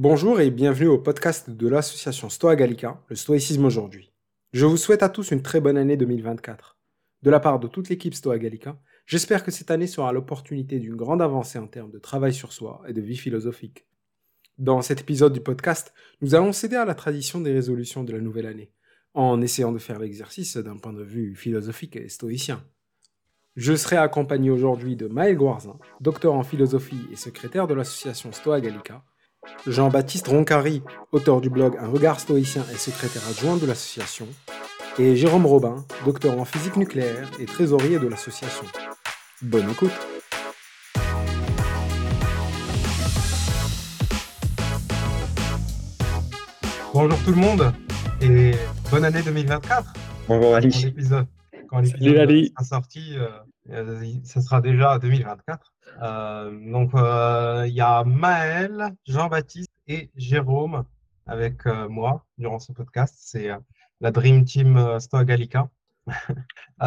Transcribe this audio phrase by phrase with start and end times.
[0.00, 4.12] Bonjour et bienvenue au podcast de l'association Stoa Gallica, le stoïcisme aujourd'hui.
[4.52, 6.78] Je vous souhaite à tous une très bonne année 2024.
[7.22, 10.94] De la part de toute l'équipe Stoa Gallica, j'espère que cette année sera l'opportunité d'une
[10.94, 13.88] grande avancée en termes de travail sur soi et de vie philosophique.
[14.56, 18.20] Dans cet épisode du podcast, nous allons céder à la tradition des résolutions de la
[18.20, 18.70] nouvelle année,
[19.14, 22.64] en essayant de faire l'exercice d'un point de vue philosophique et stoïcien.
[23.56, 28.60] Je serai accompagné aujourd'hui de Maël Guarzin, docteur en philosophie et secrétaire de l'association Stoa
[28.60, 29.02] Gallica,
[29.66, 34.26] Jean-Baptiste Roncari, auteur du blog Un regard stoïcien et secrétaire adjoint de l'association,
[34.98, 38.64] et Jérôme Robin, docteur en physique nucléaire et trésorier de l'association.
[39.42, 39.92] Bonne écoute
[46.94, 47.72] Bonjour tout le monde
[48.20, 48.52] et
[48.90, 49.92] bonne année 2024.
[50.26, 50.70] Bonjour Ali.
[50.70, 51.26] Quand l'épisode,
[51.68, 53.16] quand l'épisode sera sorti,
[53.70, 55.74] euh, ça sera déjà 2024.
[56.00, 60.84] Euh, donc, euh, il y a Maël, Jean-Baptiste et Jérôme
[61.26, 63.14] avec euh, moi durant ce podcast.
[63.18, 63.50] C'est
[64.00, 65.68] la Dream Team Stoa Gallica.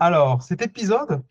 [0.00, 1.22] alors, cet épisode,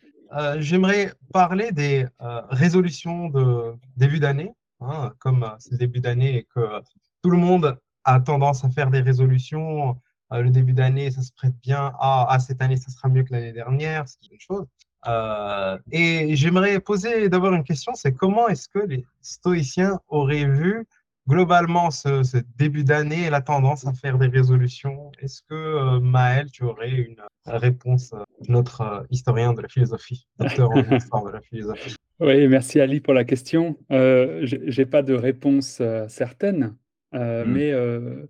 [0.58, 2.06] j'aimerais parler des
[2.50, 4.52] résolutions de début d'année.
[4.80, 6.82] Hein, comme c'est le début d'année et que
[7.22, 11.54] tout le monde a tendance à faire des résolutions, le début d'année, ça se prête
[11.62, 11.92] bien.
[11.98, 14.66] Ah, ah, cette année, ça sera mieux que l'année dernière, ce qui est une chose.
[15.06, 20.86] Euh, et j'aimerais poser d'abord une question, c'est comment est-ce que les stoïciens auraient vu
[21.28, 25.12] globalement ce, début d'année et la tendance à faire des résolutions?
[25.20, 27.16] Est-ce que euh, Maël, tu aurais une
[27.46, 31.96] réponse euh, notre historien de la philosophie, docteur en histoire de la philosophie?
[32.20, 33.76] Oui, merci Ali pour la question.
[33.90, 36.76] je n'ai pas de réponse certaine,
[37.12, 37.42] hmm.
[37.46, 37.72] mais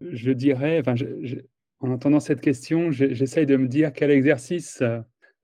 [0.01, 0.83] je dirais,
[1.81, 4.83] en entendant cette question, j'essaye de me dire quel exercice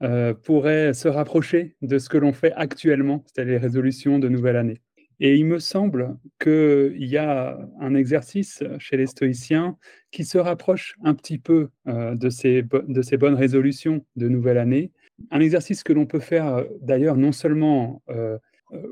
[0.03, 4.57] euh, pourrait se rapprocher de ce que l'on fait actuellement, c'est-à-dire les résolutions de nouvelle
[4.57, 4.81] année.
[5.19, 9.77] Et il me semble qu'il y a un exercice chez les stoïciens
[10.11, 14.57] qui se rapproche un petit peu euh, de, ces, de ces bonnes résolutions de nouvelle
[14.57, 14.91] année.
[15.31, 18.03] Un exercice que l'on peut faire euh, d'ailleurs non seulement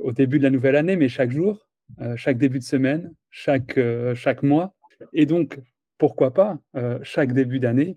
[0.02, 1.68] au début de la nouvelle année, mais chaque jour,
[2.16, 3.78] chaque début de semaine, chaque,
[4.14, 4.74] chaque mois.
[5.12, 5.60] Et donc,
[5.98, 6.58] pourquoi pas,
[7.02, 7.96] chaque début d'année,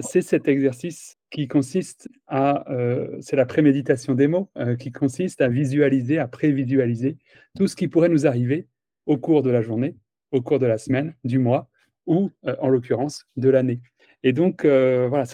[0.00, 5.40] c'est cet exercice qui consiste à, euh, c'est la préméditation des mots, euh, qui consiste
[5.40, 7.18] à visualiser, à prévisualiser
[7.56, 8.66] tout ce qui pourrait nous arriver
[9.06, 9.96] au cours de la journée,
[10.32, 11.68] au cours de la semaine, du mois,
[12.06, 13.80] ou euh, en l'occurrence de l'année.
[14.24, 15.24] Et donc, voilà,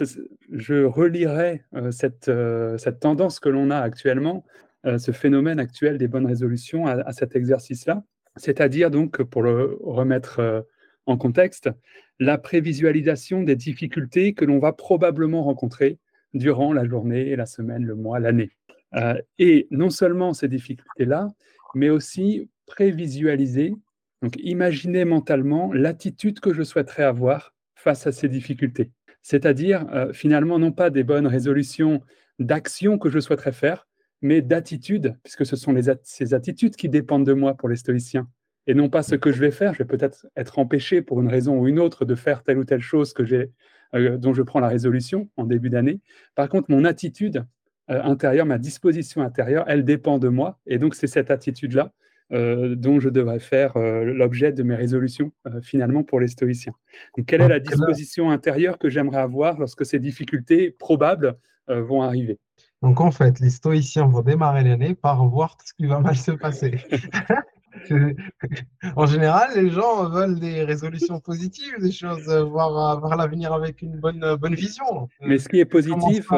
[0.53, 2.31] je relirai cette,
[2.77, 4.45] cette tendance que l'on a actuellement,
[4.85, 8.05] ce phénomène actuel des bonnes résolutions à, à cet exercice-là,
[8.37, 10.67] c'est-à-dire donc, pour le remettre
[11.07, 11.71] en contexte,
[12.19, 15.99] la prévisualisation des difficultés que l'on va probablement rencontrer
[16.33, 18.51] durant la journée, la semaine, le mois, l'année.
[18.95, 21.29] Euh, et non seulement ces difficultés-là,
[21.75, 23.75] mais aussi prévisualiser,
[24.23, 28.91] donc imaginer mentalement l'attitude que je souhaiterais avoir face à ces difficultés.
[29.23, 32.03] C'est-à-dire, euh, finalement, non pas des bonnes résolutions
[32.39, 33.87] d'actions que je souhaiterais faire,
[34.23, 38.29] mais d'attitudes, puisque ce sont ces attitudes qui dépendent de moi pour les stoïciens
[38.67, 39.75] et non pas ce que je vais faire.
[39.75, 42.65] Je vais peut-être être empêché pour une raison ou une autre de faire telle ou
[42.65, 43.51] telle chose que j'ai,
[43.95, 46.01] euh, dont je prends la résolution en début d'année.
[46.35, 47.45] Par contre, mon attitude
[47.91, 50.59] euh, intérieure, ma disposition intérieure, elle dépend de moi.
[50.67, 51.93] Et donc, c'est cette attitude-là
[52.33, 55.33] euh, dont je devrais faire l'objet de mes résolutions
[55.63, 56.75] finalement pour les stoïciens.
[57.17, 61.37] Donc, quelle est la disposition intérieure que j'aimerais avoir lorsque ces difficultés probables
[61.69, 62.39] vont arriver?
[62.83, 66.17] Donc en fait, les stoïciens vont démarrer l'année par voir tout ce qui va mal
[66.17, 66.85] se passer.
[68.97, 73.83] en général, les gens veulent des résolutions positives, des choses, euh, voir, voir l'avenir avec
[73.83, 75.09] une bonne, euh, bonne vision.
[75.21, 76.29] Mais ce qui est positif,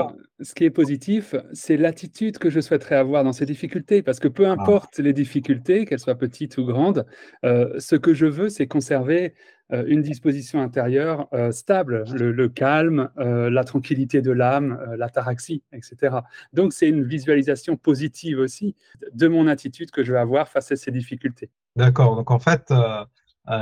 [0.41, 4.29] ce qui est positif, c'est l'attitude que je souhaiterais avoir dans ces difficultés, parce que
[4.29, 4.53] peu ah.
[4.53, 7.07] importe les difficultés, qu'elles soient petites ou grandes,
[7.45, 9.31] euh, ce que je veux, c'est conserver euh,
[9.71, 16.19] une disposition intérieure euh, stable, le, calme, euh, la tranquillité de l'âme, l'ataraxie, etc.
[16.53, 18.77] Donc c'est une visualisation positive aussi
[19.13, 21.51] de mon attitude que je vais avoir face à ces difficultés.
[21.75, 22.73] D'accord, donc en fait,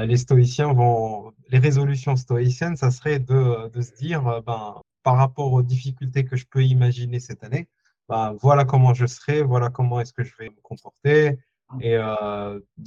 [0.06, 5.62] les stoïciens vont, les résolutions stoïciennes, ça serait de, se dire, ben, par rapport aux
[5.62, 7.66] difficultés que je peux imaginer cette année,
[8.08, 11.38] ben, voilà comment je serai, voilà comment est-ce que je vais me comporter
[11.80, 11.96] et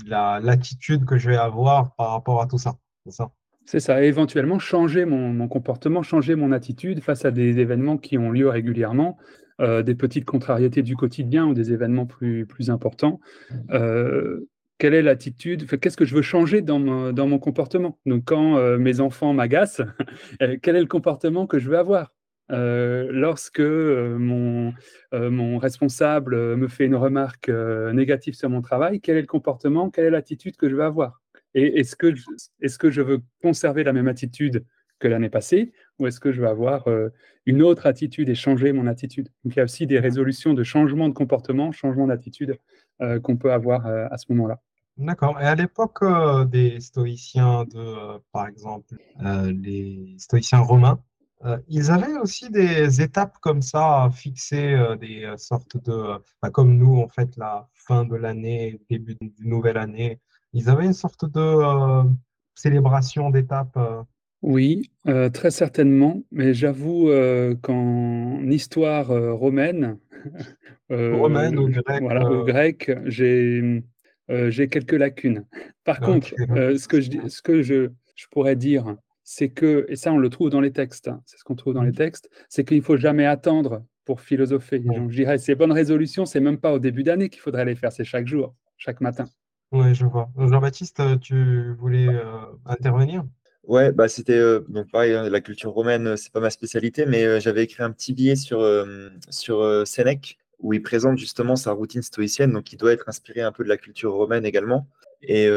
[0.05, 2.77] l'attitude que je vais avoir par rapport à tout ça.
[3.67, 4.01] C'est ça.
[4.01, 9.17] Éventuellement changer mon, comportement, changer mon attitude face à des événements qui ont lieu régulièrement,
[9.59, 13.19] euh, des petites contrariétés du quotidien ou des événements plus, importants.
[13.71, 15.67] Euh, quelle est l'attitude?
[15.79, 17.99] Qu'est-ce que je veux changer dans mon, comportement?
[18.05, 19.81] Donc, quand euh, mes enfants m'agacent,
[20.61, 22.13] quel est le comportement que je veux avoir?
[22.49, 24.73] Lorsque mon,
[25.11, 30.05] mon, responsable me fait une remarque négative sur mon travail, quel est le comportement, quelle
[30.05, 31.21] est l'attitude que je veux avoir?
[31.53, 32.13] Et est-ce que,
[32.61, 34.65] est que je veux conserver la même attitude
[34.99, 37.09] que l'année passée ou est-ce que je veux avoir euh,
[37.45, 39.29] une autre attitude et changer mon attitude?
[39.43, 42.57] Donc il y a aussi des résolutions de changement de comportement, changement d'attitude
[43.01, 44.59] euh, qu'on peut avoir euh, à ce moment-là.
[44.97, 45.39] D'accord.
[45.39, 46.03] Et à l'époque
[46.49, 50.99] des stoïciens, de, par exemple, les stoïciens romains,
[51.67, 57.09] ils avaient aussi des étapes comme ça, fixées, des sortes de, bah, comme nous, en
[57.09, 60.19] fait, la fin de l'année, début d'une nouvelle année,
[60.53, 62.03] ils avaient une sorte de
[62.55, 63.77] célébration d'étapes
[64.43, 69.97] oui, euh, très certainement, mais j'avoue, euh, qu'en histoire, euh, romaine,
[70.89, 73.83] Romaine ou grecque, voilà, j'ai,
[74.29, 75.45] j'ai quelques lacunes.
[75.83, 80.13] Par contre, ce que je ce que je je pourrais dire, c'est que et ça
[80.13, 81.95] on le trouve dans les textes, hein, c'est ce qu'on trouve dans les mmh.
[81.95, 84.79] textes, c'est qu'il faut jamais attendre pour philosopher.
[84.79, 87.75] Donc je dirais ces bonnes résolutions, c'est même pas au début d'année qu'il faudrait les
[87.75, 89.25] faire, c'est chaque jour, chaque matin.
[89.71, 90.29] Oui, je vois.
[90.37, 92.07] Jean-Baptiste, tu voulais,
[92.65, 93.23] intervenir?
[93.67, 97.25] Ouais, bah c'était euh, donc pareil, hein, la culture romaine, c'est pas ma spécialité, mais
[97.25, 99.09] euh, j'avais écrit un petit billet sur, euh,
[99.83, 103.65] Sénèque où il présente justement sa routine stoïcienne, donc il doit être inspiré un peu
[103.65, 104.87] de la culture romaine également.
[105.21, 105.47] Et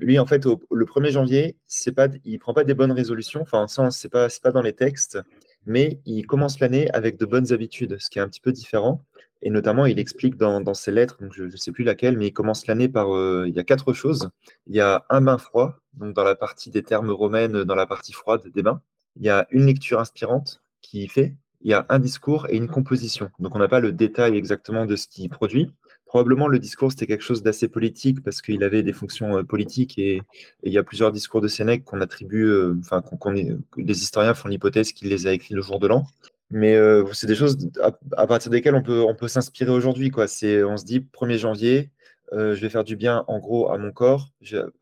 [0.00, 3.66] lui, en fait, le 1er janvier, c'est pas, il prend pas des bonnes résolutions, enfin,
[3.90, 5.18] c'est pas, c'est pas dans les textes,
[5.66, 9.04] mais il commence l'année avec de bonnes habitudes, ce qui est un petit peu différent.
[9.42, 12.66] Et notamment, il explique dans, ses lettres, je ne sais plus laquelle, mais il commence
[12.66, 13.14] l'année par.
[13.14, 14.30] Euh, il y a quatre choses.
[14.66, 17.86] Il y a un bain froid, donc dans la partie des termes romaines, dans la
[17.86, 18.80] partie froide des bains.
[19.16, 21.34] Il y a une lecture inspirante qui fait.
[21.62, 23.30] Il y a un discours et une composition.
[23.38, 25.70] Donc on n'a pas le détail exactement de ce qu'il produit.
[26.04, 29.98] Probablement le discours c'était quelque chose d'assez politique parce qu'il avait des fonctions euh, politiques
[29.98, 30.22] et,
[30.62, 34.48] il y a plusieurs discours de Sénèque qu'on attribue, euh, enfin qu'on, les historiens font
[34.48, 36.06] l'hypothèse qu'il les a écrits le jour de l'an.
[36.50, 37.70] Mais euh, c'est des choses
[38.16, 40.10] à, partir desquelles on peut, on peut s'inspirer aujourd'hui.
[40.10, 40.28] Quoi.
[40.28, 41.90] C'est, on se dit 1er janvier,
[42.32, 44.30] euh, je vais faire du bien en gros à mon corps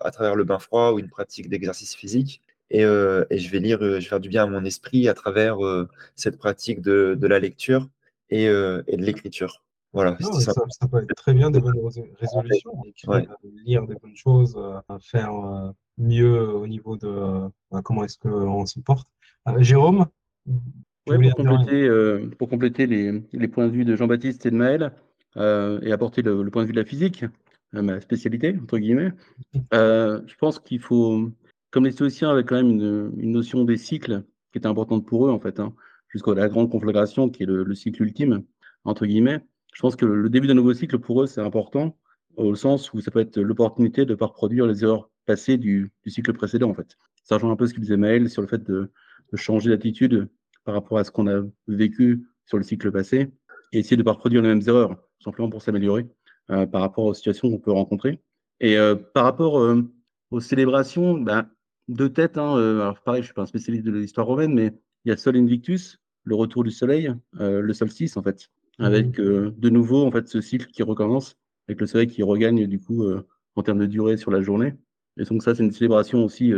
[0.01, 2.43] à travers le bain froid ou une pratique d'exercice physique.
[2.71, 5.15] Et, euh, et, je vais lire, je vais faire du bien à mon esprit à
[5.15, 5.59] travers
[6.17, 7.89] cette pratique de, de la lecture
[8.31, 9.63] et, et de l'écriture.
[9.93, 11.79] Voilà, ça, ça, peut être très bien des bonnes
[12.19, 12.83] résolutions.
[13.65, 14.59] Lire des bonnes choses,
[15.01, 15.33] faire
[15.99, 17.49] mieux au niveau de
[17.85, 19.09] comment est-ce qu'on se porte.
[19.59, 20.07] Jérôme,
[21.05, 24.93] pour, compléter, euh, pour compléter les, les, points de vue de Jean-Baptiste et de Maël
[25.37, 27.25] euh, et apporter le, point de vue de la physique,
[27.75, 29.13] euh, ma spécialité, entre guillemets,
[29.73, 31.31] je pense qu'il faut,
[31.71, 34.23] comme les stoïciens avaient quand même une, une, notion des cycles
[34.53, 35.75] qui était importante pour eux, en fait, hein,
[36.09, 38.45] jusqu'à la grande conflagration qui est le, cycle ultime,
[38.85, 39.41] entre guillemets,
[39.75, 41.99] je pense que le début d'un nouveau cycle pour eux, c'est important,
[42.37, 45.91] au sens où ça peut être l'opportunité de ne pas reproduire les erreurs passées du,
[46.03, 46.97] du, cycle précédent, en fait.
[47.25, 48.91] Ça rejoint un peu ce qu'il disait Maël sur le fait de,
[49.33, 50.29] de changer d'attitude
[50.65, 53.31] par rapport à ce qu'on a vécu sur le cycle passé
[53.73, 56.07] et essayer de ne pas reproduire les mêmes erreurs, simplement pour s'améliorer
[56.51, 58.21] euh, par rapport aux situations qu'on peut rencontrer.
[58.61, 59.83] Et euh, par rapport euh,
[60.31, 61.49] aux célébrations, ben,
[61.89, 64.73] deux têtes, hein, alors pareil, je ne suis pas un spécialiste de l'histoire romaine, mais
[65.05, 69.69] il y a Sol Invictus, le retour du soleil, le solstice en fait, avec de
[69.69, 71.37] nouveau en fait ce cycle qui recommence,
[71.69, 73.05] avec le soleil qui regagne du coup
[73.55, 74.73] en termes de durée sur la journée.
[75.19, 76.55] Et donc ça, c'est une célébration aussi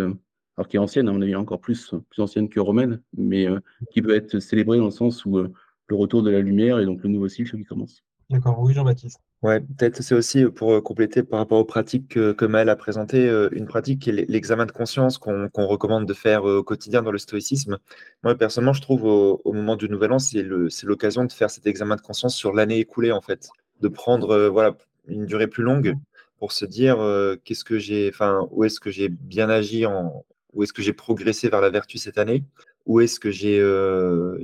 [0.57, 3.61] alors qui est ancienne, à mon avis, encore plus, plus ancienne que romaine, mais euh,
[3.91, 5.53] qui peut être célébrée dans le sens où euh,
[5.89, 8.03] le retour de la lumière et donc le nouveau cycle qui commence.
[8.31, 9.21] D'accord, oui, Jean-Baptiste.
[9.43, 12.75] Ouais, peut-être c'est aussi pour euh, compléter par rapport aux pratiques que, que Maël a
[12.75, 17.13] présentées, une pratique qui est l'examen de conscience qu'on recommande de faire au quotidien dans
[17.13, 17.79] le stoïcisme.
[18.25, 21.97] Moi, personnellement, je trouve au, moment du Nouvel An, c'est l'occasion de faire cet examen
[21.97, 23.51] de conscience sur l'année écoulée, en fait,
[23.83, 24.75] de prendre voilà,
[25.07, 25.95] une durée plus longue
[26.39, 26.97] pour se dire
[27.45, 30.25] qu'est-ce que j'ai, enfin, où est-ce que j'ai bien agi en,
[30.57, 32.43] où est-ce que j'ai progressé vers la vertu cette année?
[32.87, 34.39] Où est-ce que j'ai euh,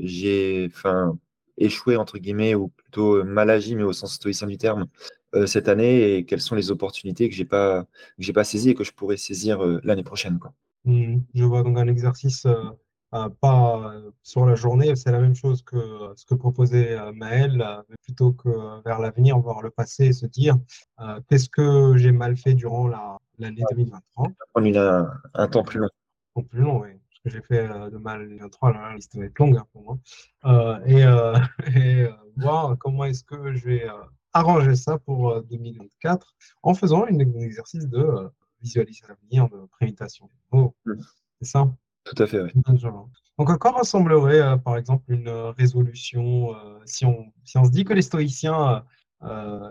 [1.56, 4.86] échoué, entre guillemets, ou plutôt euh, mal agi, mais au sens stoïcien du terme,
[5.34, 6.16] euh, cette année?
[6.16, 7.86] Et quelles sont les opportunités que je n'ai pas,
[8.34, 10.52] pas saisies et que je pourrais saisir l'année prochaine quoi?
[10.84, 12.46] Mmh, je vois donc un exercice
[13.40, 15.76] pas sur la journée, c'est la même chose que
[16.16, 17.62] ce que proposait Maël,
[18.02, 18.48] plutôt que
[18.84, 20.56] vers l'avenir, voir le passé et se dire
[21.28, 24.28] qu'est-ce que j'ai mal fait durant l'année 2023.
[24.54, 25.88] Prendre un temps plus long
[26.40, 26.90] plus long, oui.
[26.92, 29.82] Parce que j'ai fait euh, de mal 23, la liste va être longue hein, pour
[29.82, 29.98] moi.
[30.46, 31.36] Euh, et, euh,
[31.76, 33.86] et voir comment est-ce que je vais
[34.32, 38.30] arranger ça pour 2024 en faisant un exercice de
[38.62, 40.30] visualisation l'avenir, de préméditation.
[40.52, 40.94] Oh, mm.
[41.40, 41.70] c'est ça
[42.04, 42.50] Tout à fait, oui.
[43.38, 47.92] Donc, à quoi ressemblerait, par exemple, une résolution si, on, si on se dit que
[47.92, 48.84] les stoïciens,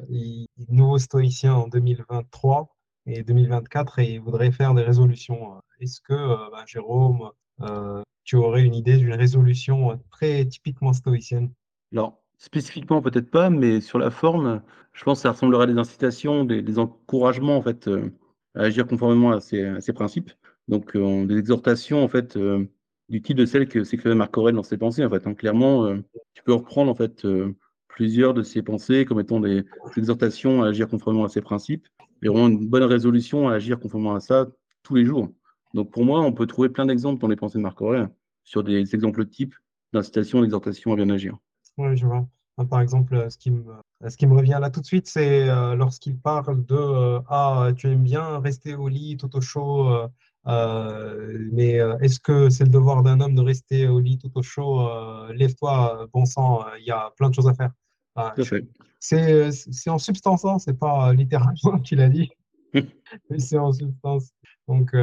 [0.10, 2.70] les nouveaux stoïciens en 2023
[3.13, 8.63] et 2024, et voudraient faire des résolutions est-ce que, euh, bah, Jérôme, euh, tu aurais
[8.63, 11.51] une idée d'une résolution euh, très typiquement stoïcienne?
[11.91, 14.62] Alors, spécifiquement, peut-être pas, mais sur la forme,
[14.94, 17.89] je pense que ça ressemblerait à des incitations, des, encouragements, en fait,
[18.56, 20.32] à agir conformément à ces, principes.
[20.68, 22.38] Donc, des exhortations, en fait,
[23.10, 25.27] du type de celles que s'écrivait Marc Aurèle dans ses pensées, en fait.
[25.27, 25.34] Hein.
[25.34, 25.98] Clairement,
[26.34, 27.27] tu peux reprendre, en fait,
[27.88, 29.65] plusieurs de ses pensées comme étant des
[29.98, 31.88] exhortations à agir conformément à ces principes
[32.22, 34.48] et vraiment une bonne résolution à agir conformément à ça
[34.84, 35.30] tous les jours.
[35.74, 38.10] Donc, pour moi, on peut trouver plein d'exemples dans les pensées de Marc Aurèle
[38.44, 39.56] sur des exemples types
[39.94, 41.38] d'incitation, d'exhortation à bien agir.
[41.78, 42.28] Oui, je vois.
[42.70, 43.63] Par exemple, ce qui me,
[44.08, 47.70] ce qui me revient là tout de suite, c'est euh, lorsqu'il parle de euh, Ah,
[47.75, 49.90] tu aimes bien rester au lit tout au chaud,
[50.48, 54.44] euh, mais est-ce que c'est le devoir d'un homme de rester au lit tout au
[54.44, 54.88] chaud
[55.34, 57.72] Lève-toi, bon sang, il y a plein de choses à faire.
[59.00, 62.32] C'est en substance, hein, c'est pas littéralement qu'il a dit,
[62.74, 64.32] mais c'est en substance.
[64.68, 64.96] Donc,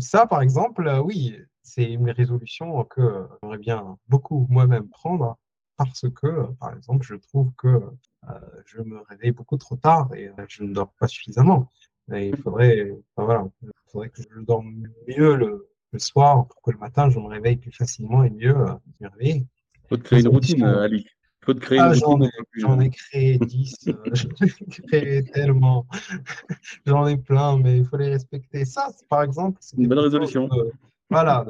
[0.00, 5.38] ça, par exemple, oui, c'est une résolution que j'aimerais bien beaucoup moi-même prendre
[5.76, 10.28] parce que, par exemple, je trouve que euh, je me réveille beaucoup trop tard et
[10.28, 11.68] euh, je ne dors pas suffisamment.
[12.12, 16.78] Et il faudrait, voilà, il faudrait que je dorme mieux le, soir pour que le
[16.78, 19.46] matin, je me réveille plus facilement et mieux euh, me réveiller.
[19.88, 21.06] Faut te créer une routine, Ali.
[21.44, 23.74] Faut te créer ah, une J'en ai, créé 10,
[24.12, 25.86] j'en ai créé tellement.
[26.86, 28.64] j'en ai plein, mais il faut les respecter.
[28.64, 30.48] Ça, par exemple, c'est une bonne résolution.
[31.10, 31.44] voilà,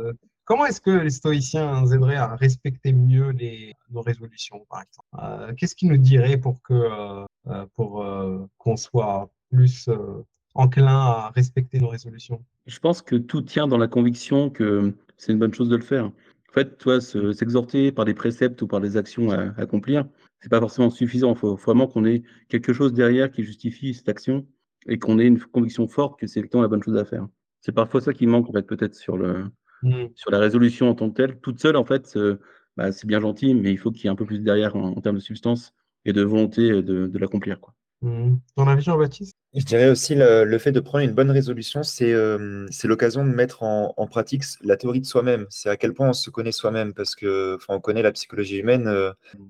[0.44, 5.08] Comment est-ce que les stoïciens aideraient à respecter mieux les, nos résolutions, par exemple?
[5.22, 8.04] Euh, Qu'est-ce qu'ils nous diraient pour que euh, euh, pour
[8.58, 9.88] qu'on soit plus
[10.54, 12.44] enclin à respecter nos résolutions?
[12.66, 15.82] Je pense que tout tient dans la conviction que c'est une bonne chose de le
[15.82, 16.10] faire.
[16.52, 20.06] En fait, toi, s'exhorter par des préceptes ou par des actions à, accomplir,
[20.40, 21.32] c'est pas forcément suffisant.
[21.32, 24.46] Il faut vraiment qu'on ait quelque chose derrière qui justifie cette action
[24.86, 27.26] et qu'on ait une conviction forte que c'est effectivement la bonne chose à faire.
[27.60, 29.46] C'est parfois ça qui manque, en fait, peut-être sur le,
[29.82, 30.06] Mmh.
[30.14, 32.16] Sur la résolution en tant que telle, toute seule, en fait,
[32.76, 35.00] bah, c'est bien gentil, mais il faut qu'il y ait un peu plus derrière en,
[35.00, 37.60] termes de substance et de volonté de, de l'accomplir.
[37.60, 37.74] Quoi.
[38.02, 38.36] Mmh.
[38.56, 39.36] Ton avis, Jean-Baptiste?
[39.54, 42.12] Je dirais aussi le, le, fait de prendre une bonne résolution, c'est
[42.84, 45.46] l'occasion de mettre en, en, pratique la théorie de soi-même.
[45.50, 48.90] C'est à quel point on se connaît soi-même, parce que on connaît la psychologie humaine,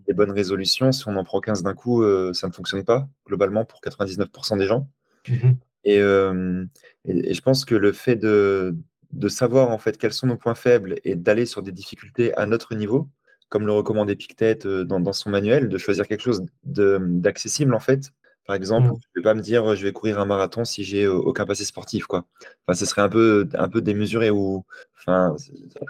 [0.06, 2.04] les bonnes résolutions, si on en prend 15 d'un coup,
[2.34, 4.88] ça ne fonctionne pas, globalement, pour 99% des gens.
[5.28, 5.52] Mmh
[5.84, 8.76] et, et, je pense que le fait de,
[9.12, 12.46] de savoir en fait quels sont nos points faibles et d'aller sur des difficultés à
[12.46, 13.08] notre niveau,
[13.48, 18.12] comme le recommande euh, dans, dans son manuel, de choisir quelque chose d'accessible en fait.
[18.46, 18.98] Par exemple, mmh.
[19.00, 21.46] je ne vais pas me dire je vais courir un marathon si j'ai euh, aucun
[21.46, 22.26] passé sportif quoi.
[22.66, 24.64] Enfin, ce serait un peu un peu démesuré ou
[24.98, 25.36] enfin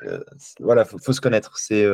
[0.04, 0.22] euh,
[0.60, 1.56] voilà, faut, faut se connaître.
[1.58, 1.86] C'est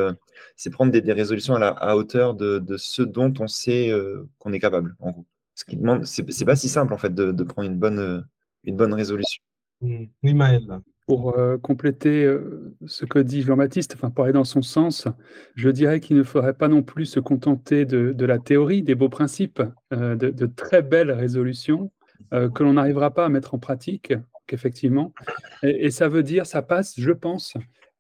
[0.56, 3.92] c'est prendre des, résolutions à, la, à hauteur de, de, ce dont on sait
[4.38, 5.26] qu'on est capable en gros.
[5.54, 8.26] Ce qui demande, c'est pas si simple en fait de, de prendre une bonne
[8.64, 9.42] une bonne résolution.
[9.80, 10.04] Mmh.
[10.24, 10.80] Oui, Maël.
[11.08, 15.08] Pour euh, compléter euh, ce que dit Jean-Baptiste, enfin pour aller dans son sens,
[15.54, 19.08] je dirais qu'il ne faudrait pas non plus se contenter de, la théorie, des beaux
[19.08, 19.62] principes,
[19.94, 21.90] euh, de, très belles résolutions
[22.30, 24.12] que l'on n'arrivera pas à mettre en pratique,
[24.46, 25.14] qu'effectivement.
[25.62, 27.54] Et, et, ça veut dire, ça passe, je pense,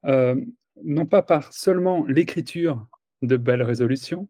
[0.04, 2.86] non pas par seulement l'écriture
[3.22, 4.28] de belles résolutions,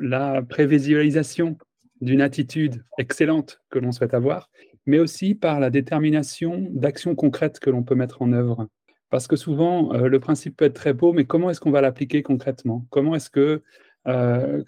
[0.00, 1.58] la prévisualisation
[2.00, 4.48] d'une attitude excellente que l'on souhaite avoir,
[4.86, 8.68] mais aussi par la détermination d'actions concrètes que l'on peut mettre en œuvre.
[9.12, 11.82] Parce que souvent, euh, le principe peut être très beau, mais comment est-ce qu'on va
[11.82, 12.86] l'appliquer concrètement?
[12.88, 13.62] Comment est-ce que,
[14.08, 14.62] euh,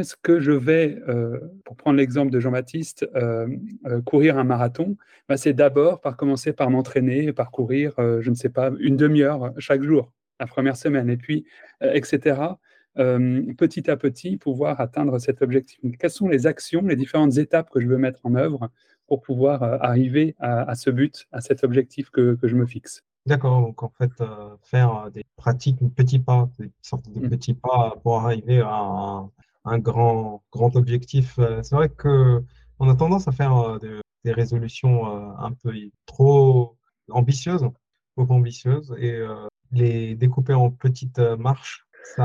[0.00, 3.06] est-ce que je vais, euh, pour prendre l'exemple de Jean-Baptiste,
[4.06, 4.96] courir un marathon?
[5.28, 9.52] Bah, C'est d'abord par commencer par m'entraîner, par courir, je ne sais pas, une demi-heure
[9.58, 11.44] chaque jour, la première semaine, et puis,
[11.82, 12.40] etc.
[12.94, 15.78] petit à petit, pouvoir atteindre cet objectif.
[15.98, 18.70] Quelles sont les actions, les différentes étapes que je veux mettre en œuvre
[19.06, 23.02] pour pouvoir euh, arriver à, ce but, à cet objectif que, je me fixe.
[23.26, 27.26] D'accord, donc en fait, euh, faire euh, des pratiques, des petits pas, des sortes de
[27.26, 27.30] mmh.
[27.30, 29.24] petits pas pour arriver à
[29.64, 31.38] un, grand, grand objectif.
[31.62, 32.42] C'est vrai que
[32.78, 33.78] on a tendance à faire
[34.24, 35.06] des résolutions
[35.38, 35.72] un peu
[36.06, 36.76] trop
[37.10, 37.66] ambitieuses,
[38.16, 39.22] trop ambitieuses, et
[39.70, 42.22] les découper en petites marches, c'est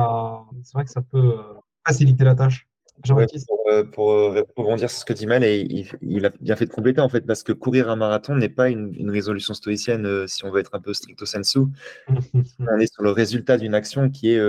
[0.74, 1.38] vrai que ça peut
[1.86, 2.69] faciliter la tâche
[3.08, 3.20] pour,
[3.68, 6.72] euh, pour, euh, rebondir sur ce que dit Mal, et il, a bien fait de
[6.72, 10.46] compléter en fait, parce que courir un marathon n'est pas une, résolution stoïcienne euh, si
[10.46, 11.60] on veut être un peu stricto sensu.
[12.60, 14.42] on est sur le résultat d'une action qui est,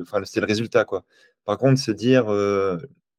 [0.00, 1.04] enfin, c'est le résultat quoi.
[1.44, 2.26] Par contre, se dire,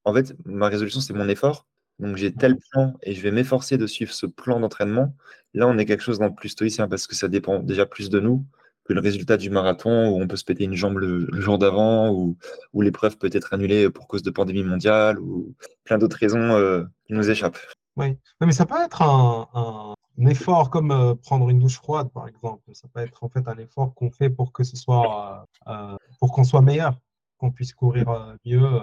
[0.03, 1.67] en fait, ma résolution c'est mon effort,
[1.99, 5.15] donc j'ai tel plan et je vais m'efforcer de suivre ce plan d'entraînement.
[5.53, 8.09] Là, on est quelque chose dans le plus stoïcien parce que ça dépend déjà plus
[8.09, 8.45] de nous
[8.85, 12.11] que le résultat du marathon où on peut se péter une jambe le, jour d'avant
[12.11, 12.37] ou
[12.73, 16.83] où l'épreuve peut être annulée pour cause de pandémie mondiale ou plein d'autres raisons euh,
[17.05, 17.57] qui nous échappent.
[17.97, 19.95] Oui, mais ça peut être un,
[20.27, 22.63] effort comme euh, prendre une douche froide, par exemple.
[22.73, 26.31] Ça peut être en fait un effort qu'on fait pour que ce soit, euh, pour
[26.31, 26.99] qu'on soit meilleur,
[27.37, 28.81] qu'on puisse courir mieux.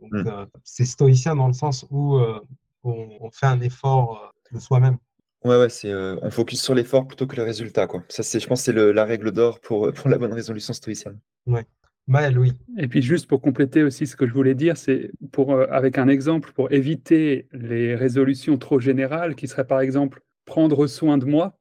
[0.00, 0.46] Mm.
[0.62, 2.18] c'est stoïcien dans le sens où
[2.84, 4.98] on, on, fait un effort de soi-même.
[5.44, 8.02] Ouais, ouais, c'est, on focus sur l'effort plutôt que le résultat, quoi.
[8.08, 11.18] Ça, c'est, je pense, c'est la règle d'or pour, pour la bonne résolution stoïcienne.
[11.46, 11.64] Ouais.
[12.08, 12.52] Maël, oui.
[12.78, 16.06] Et puis juste pour compléter aussi ce que je voulais dire, c'est pour, avec un
[16.08, 21.58] exemple, pour éviter les résolutions trop générales, qui seraient par exemple prendre soin de moi,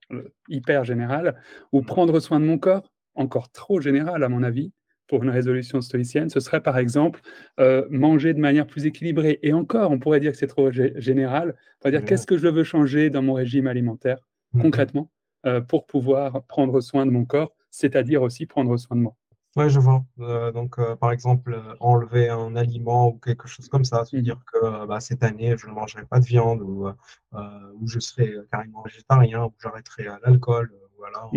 [0.48, 1.42] hyper général,
[1.72, 4.72] ou prendre soin de mon corps, encore trop général à mon avis,
[5.08, 7.22] pour une résolution stoïcienne, ce serait par exemple
[7.60, 9.40] euh, manger de manière plus équilibrée.
[9.44, 11.56] Et encore, on pourrait dire que c'est trop général.
[11.58, 14.18] On pourrait dire qu'est-ce que je veux changer dans mon régime alimentaire
[14.54, 14.64] mhm.
[14.64, 15.12] concrètement
[15.46, 19.16] euh, pour pouvoir prendre soin de mon corps, c'est-à-dire aussi prendre soin de moi?
[19.58, 20.04] Oui, je vois.
[20.20, 24.24] Euh, donc, par exemple, enlever un aliment ou quelque chose comme ça, se mhm.
[24.24, 26.88] dire que bah, cette année, je ne mangerai pas de viande ou,
[27.32, 30.74] ou je serai carrément végétarien ou j'arrêterai l'alcool.
[30.98, 31.30] voilà.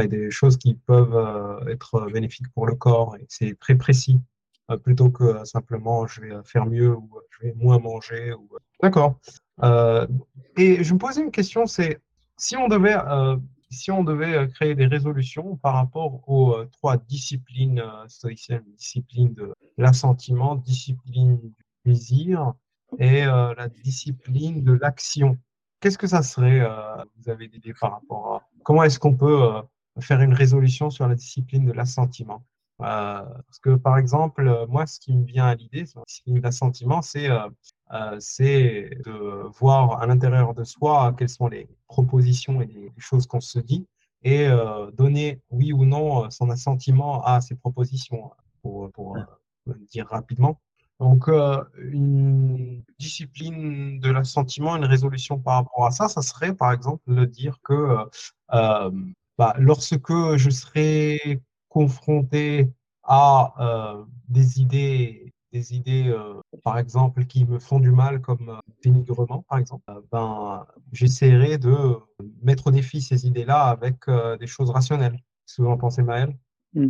[0.00, 3.16] Et des choses qui peuvent euh, être bénéfiques pour le corps.
[3.16, 4.20] Et c'est très précis,
[4.70, 8.32] euh, plutôt que simplement je vais faire mieux ou je vais moins manger.
[8.82, 9.18] D'accord.
[9.62, 10.06] Euh,
[10.56, 12.00] et je me posais une question, c'est
[12.36, 12.96] si on devait
[13.70, 20.54] si on devait créer des résolutions par rapport aux trois disciplines stoïciennes, discipline de l'assentiment,
[20.54, 22.54] discipline du plaisir
[22.98, 25.36] et la discipline de l'action,
[25.80, 26.66] qu'est-ce que ça serait
[27.18, 29.60] Vous avez des idées par rapport à comment est-ce qu'on peut
[30.00, 32.44] faire une résolution sur la discipline de l'assentiment.
[32.80, 36.04] Euh, parce que, par exemple, euh, moi, ce qui me vient à l'idée sur la
[36.04, 37.48] discipline de l'assentiment, c'est euh,
[37.90, 43.58] de voir à l'intérieur de soi quelles sont les propositions et les, choses qu'on se
[43.58, 43.86] dit
[44.22, 44.48] et
[44.94, 49.16] donner oui ou non son assentiment à ces propositions, pour, pour
[49.92, 50.60] dire rapidement.
[50.98, 57.02] Donc, une discipline de l'assentiment, une résolution par rapport à ça, ça serait par exemple
[57.06, 57.96] de dire que
[59.38, 62.68] bah, lorsque je serai confronté
[63.04, 68.48] à euh, des idées, des idées euh, par exemple, qui me font du mal, comme
[68.50, 71.96] euh, dénigrement, par exemple, ben, j'essaierai de
[72.42, 73.96] mettre au défi ces idées-là avec
[74.40, 75.12] des choses rationnelles.
[75.46, 76.36] Qu'est-ce que vous en pensez, Maël
[76.74, 76.88] mmh.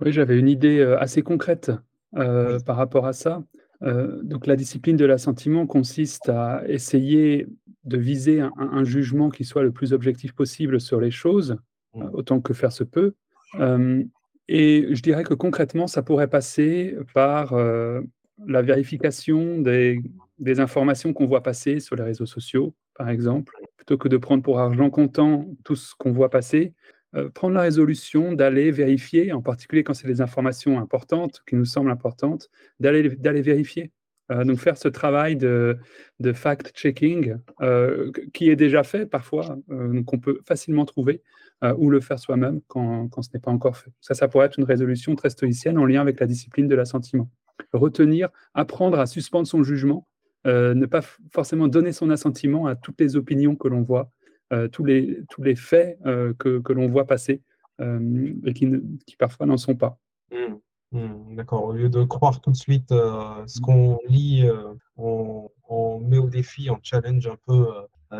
[0.00, 1.70] Oui, j'avais une idée assez concrète
[2.12, 3.42] par rapport à ça.
[3.82, 7.46] donc la discipline de l'assentiment consiste à essayer
[7.84, 11.58] de viser un, jugement qui soit le plus objectif possible sur les choses.
[11.94, 13.14] Autant que faire se peut.
[14.48, 17.54] et je dirais que concrètement, ça pourrait passer par
[18.46, 20.00] la vérification des,
[20.58, 24.58] informations qu'on voit passer sur les réseaux sociaux, par exemple, plutôt que de prendre pour
[24.58, 26.74] argent comptant tout ce qu'on voit passer.
[27.34, 31.90] prendre la résolution d'aller vérifier, en particulier quand c'est des informations importantes, qui nous semblent
[31.90, 32.48] importantes,
[32.78, 33.90] d'aller vérifier.
[34.30, 35.78] donc faire ce travail de,
[36.32, 37.36] fact-checking
[38.32, 39.58] qui est déjà fait parfois,
[40.06, 41.22] qu'on peut facilement trouver,
[41.62, 43.92] euh, ou le faire soi-même quand, ce n'est pas encore fait.
[44.00, 47.28] Ça, ça pourrait être une résolution très stoïcienne en lien avec la discipline de l'assentiment.
[47.74, 50.08] Retenir, apprendre à suspendre son jugement,
[50.46, 54.10] euh, ne pas forcément donner son assentiment à toutes les opinions que l'on voit,
[54.54, 55.98] euh, tous, les, tous les faits
[56.38, 57.42] que, l'on voit passer
[57.78, 58.70] et qui,
[59.06, 59.98] qui parfois n'en sont pas.
[60.32, 60.98] Mmh.
[60.98, 61.36] Mmh.
[61.36, 61.64] D'accord.
[61.64, 64.48] Au lieu de croire tout de suite ce qu'on lit,
[64.96, 67.68] on, on, met au défi, on challenge un peu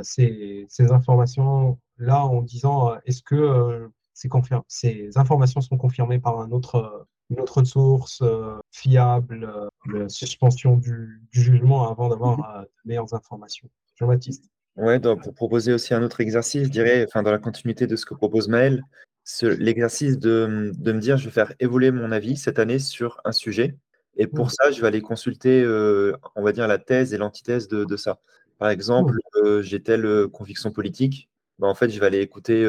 [0.02, 3.88] ces, ces informations là en disant euh, est-ce que euh,
[4.68, 8.22] ces informations sont confirmées par un autre, euh, une autre source
[8.72, 9.48] fiable,
[9.86, 12.62] la suspension du, jugement avant d'avoir mhm.
[12.62, 13.68] de meilleures informations?
[13.96, 14.50] Jean-Baptiste.
[14.76, 17.96] Ouais, donc pour proposer aussi un autre exercice, je dirais, enfin, dans la continuité de
[17.96, 18.82] ce que propose Maël,
[19.42, 23.32] l'exercice de, de, me dire je vais faire évoluer mon avis cette année sur un
[23.32, 23.76] sujet.
[24.16, 24.50] Et pour mhm.
[24.50, 25.64] ça, je vais aller consulter,
[26.34, 28.18] on va dire, la thèse et l'antithèse de, de, ça.
[28.58, 29.16] Par exemple,
[29.60, 31.30] j'ai telle conviction politique,
[31.60, 32.62] bah, en fait, je vais aller écouter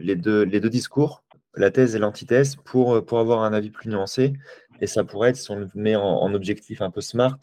[0.00, 1.24] les, deux, les deux discours,
[1.56, 4.34] la thèse et l'antithèse, pour, pour avoir un avis plus nuancé.
[4.80, 7.38] Et ça pourrait être, si on le met en, objectif un peu smart,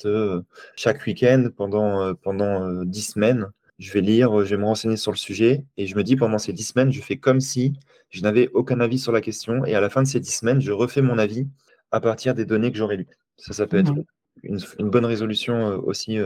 [0.78, 3.48] chaque week-end pendant, pendant 10 semaines,
[3.80, 5.66] je vais lire, je vais me renseigner sur le sujet.
[5.76, 7.74] Et je me dis, pendant ces 10 semaines, je fais comme si
[8.10, 9.66] je n'avais aucun avis sur la question.
[9.66, 11.48] Et à la fin de ces 10 semaines, je refais mon avis
[11.92, 13.08] à partir des données que j'aurais lues.
[13.38, 14.04] Ça, ça peut être mmh
[14.42, 16.18] une, une bonne résolution aussi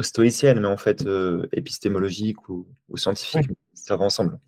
[0.00, 1.04] stoïcienne, mais en fait
[1.52, 4.38] épistémologique ou, scientifique ça va ensemble.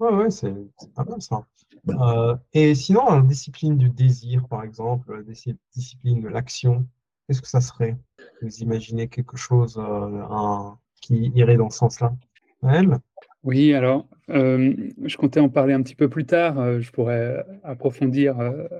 [0.00, 0.52] Ouais, ouais, c'est
[0.94, 1.46] pas mal ça.
[1.88, 6.86] Euh, et sinon, la discipline du désir, par exemple, la discipline de l'action,
[7.26, 7.96] qu'est-ce que ça serait?
[8.42, 12.14] Vous imaginez quelque chose euh, qui irait dans ce sens-là?
[12.62, 12.98] Elle
[13.42, 18.36] Oui, alors, euh, je comptais en parler un petit peu plus tard, je pourrais approfondir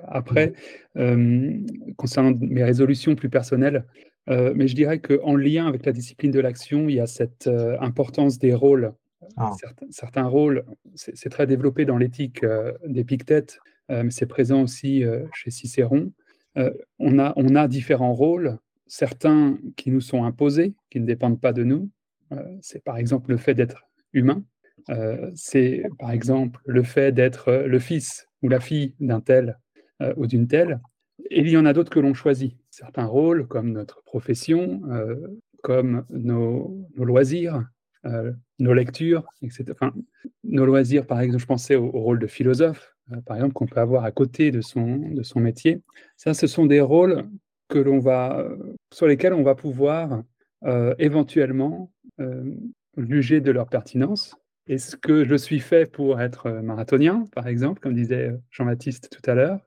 [0.08, 0.54] après,
[1.96, 3.84] concernant mes résolutions plus personnelles.
[4.26, 7.48] mais je dirais qu'en lien avec la discipline de l'action, il y a cette
[7.78, 8.94] importance des rôles
[9.36, 9.52] ah.
[9.90, 13.58] Certains, rôles, c'est très développé dans l'éthique euh, d'Épictète,
[13.90, 16.12] euh, mais c'est présent aussi euh, chez Cicéron.
[16.98, 21.52] on, a, on a différents rôles, certains qui nous sont imposés, qui ne dépendent pas
[21.52, 21.90] de nous.
[22.60, 24.44] c'est par exemple le fait d'être humain.
[25.34, 29.58] c'est par exemple le fait d'être le fils ou la fille d'un tel
[30.16, 30.80] ou d'une telle.
[31.30, 32.56] Et il y en a d'autres que l'on choisit.
[32.70, 34.82] Certains rôles, comme notre profession,
[35.64, 37.64] comme nos, loisirs,
[38.58, 39.64] nos lectures, etc.
[39.70, 39.92] Enfin,
[40.42, 42.94] nos loisirs, par exemple, je pensais au, rôle de philosophe,
[43.26, 45.82] par exemple, qu'on peut avoir à côté de son, de son métier.
[46.16, 47.28] Ça, ce sont des rôles
[47.68, 48.46] que va,
[48.92, 50.22] sur lesquels on va pouvoir
[50.64, 51.90] euh, éventuellement
[52.20, 52.54] euh,
[52.96, 54.36] juger de leur pertinence.
[54.66, 59.34] Est-ce que je suis fait pour être marathonien, par exemple, comme disait Jean-Baptiste tout à
[59.34, 59.60] l'heure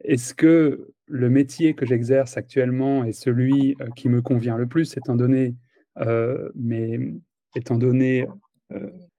[0.00, 5.16] Est-ce que le métier que j'exerce actuellement est celui qui me convient le plus, étant
[5.16, 5.54] donné,
[6.54, 7.14] mes,
[7.56, 8.26] étant donné,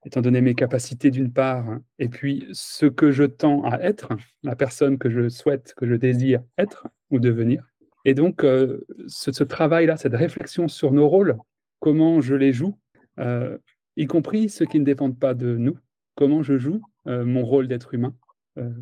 [0.04, 4.56] étant donné mes capacités d'une part, et puis ce que je tends à être, la
[4.56, 7.64] personne que je souhaite, que je désire être ou devenir
[8.04, 11.38] et donc, euh, ce, travail-là, cette réflexion sur nos rôles,
[11.80, 12.78] comment je les joue,
[13.18, 13.56] euh,
[13.96, 15.78] y compris ceux qui ne dépendent pas de nous,
[16.14, 18.14] comment je joue euh, mon rôle d'être humain,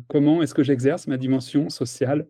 [0.07, 2.27] comment est-ce que j'exerce ma dimension sociale,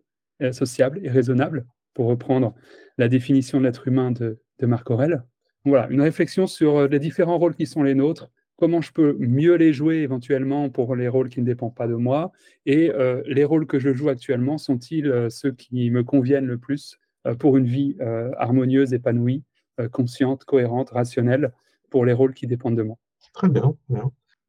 [0.50, 2.54] sociable et raisonnable, pour reprendre
[2.96, 5.22] la définition de l'être humain de, de Marc Aurèle.
[5.64, 9.54] Voilà, une réflexion sur les différents rôles qui sont les nôtres, comment je peux mieux
[9.54, 12.32] les jouer éventuellement pour les rôles qui ne dépendent pas de moi
[12.66, 16.58] et euh, les rôles que je joue actuellement sont-ils euh, ceux qui me conviennent le
[16.58, 17.96] plus euh, pour une vie
[18.38, 19.42] harmonieuse, épanouie,
[19.90, 21.52] consciente, cohérente, rationnelle
[21.90, 22.96] pour les rôles qui dépendent de moi?
[23.32, 23.74] Très bien.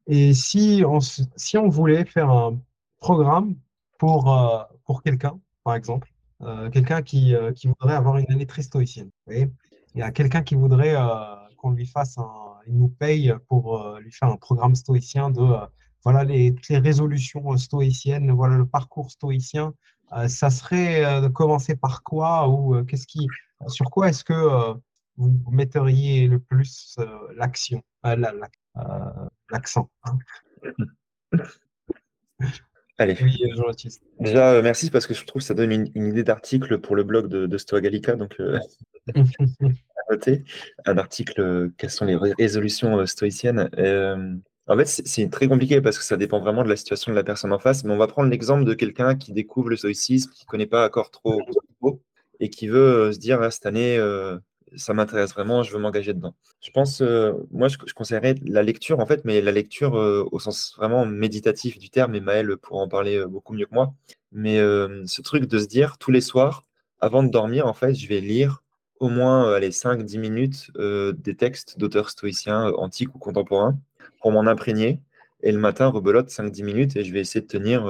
[0.06, 2.60] Et si on, si on voulait faire un
[2.98, 3.56] programme
[3.98, 6.12] pour, pour quelqu'un, par exemple,
[6.72, 9.10] quelqu'un qui, qui, voudrait avoir une année très stoïcienne,
[9.96, 10.94] il y a quelqu'un qui voudrait
[11.56, 15.40] qu'on lui fasse un il nous paye pour euh, lui faire un programme stoïcien de
[15.40, 15.66] euh,
[16.04, 19.74] voilà les, les résolutions euh, stoïciennes, voilà le parcours stoïcien.
[20.28, 23.26] ça serait de commencer par quoi ou qu'est-ce qui,
[23.66, 24.74] sur quoi est-ce que
[25.16, 26.96] vous metteriez le plus
[27.34, 27.82] l'action,
[29.50, 30.18] l'accent hein?
[32.98, 33.16] Allez.
[33.20, 33.36] Oui,
[34.20, 37.28] Déjà, merci parce que je trouve que ça donne une, idée d'article pour le blog
[37.28, 38.16] de, de Stoa Gallica.
[38.16, 38.38] Donc,
[40.86, 43.68] un article euh, quelles sont les résolutions euh, stoïciennes.
[43.78, 44.34] Euh,
[44.68, 47.22] en fait, c'est très compliqué parce que ça dépend vraiment de la situation de la
[47.22, 47.84] personne en face.
[47.84, 50.86] Mais on va prendre l'exemple de quelqu'un qui découvre le stoïcisme, qui ne connaît pas
[50.86, 51.40] encore trop,
[52.40, 53.96] et qui veut se dire ah, cette année,
[54.74, 56.34] ça m'intéresse vraiment, je veux m'engager dedans.
[56.60, 57.00] Je pense,
[57.50, 61.90] moi, je, conseillerais la lecture en fait, mais la lecture au sens vraiment méditatif du
[61.90, 62.14] terme.
[62.14, 63.94] Et Maël pourra en parler beaucoup mieux que moi.
[64.32, 66.64] Mais ce truc de se dire tous les soirs,
[67.00, 68.62] avant de dormir, en fait, je vais lire
[69.00, 73.78] au moins euh, les 5-10 minutes euh, des textes d'auteurs stoïciens euh, antiques ou contemporains
[74.20, 75.00] pour m'en imprégner.
[75.42, 77.84] Et le matin, rebelote 5-10 minutes et je vais essayer de tenir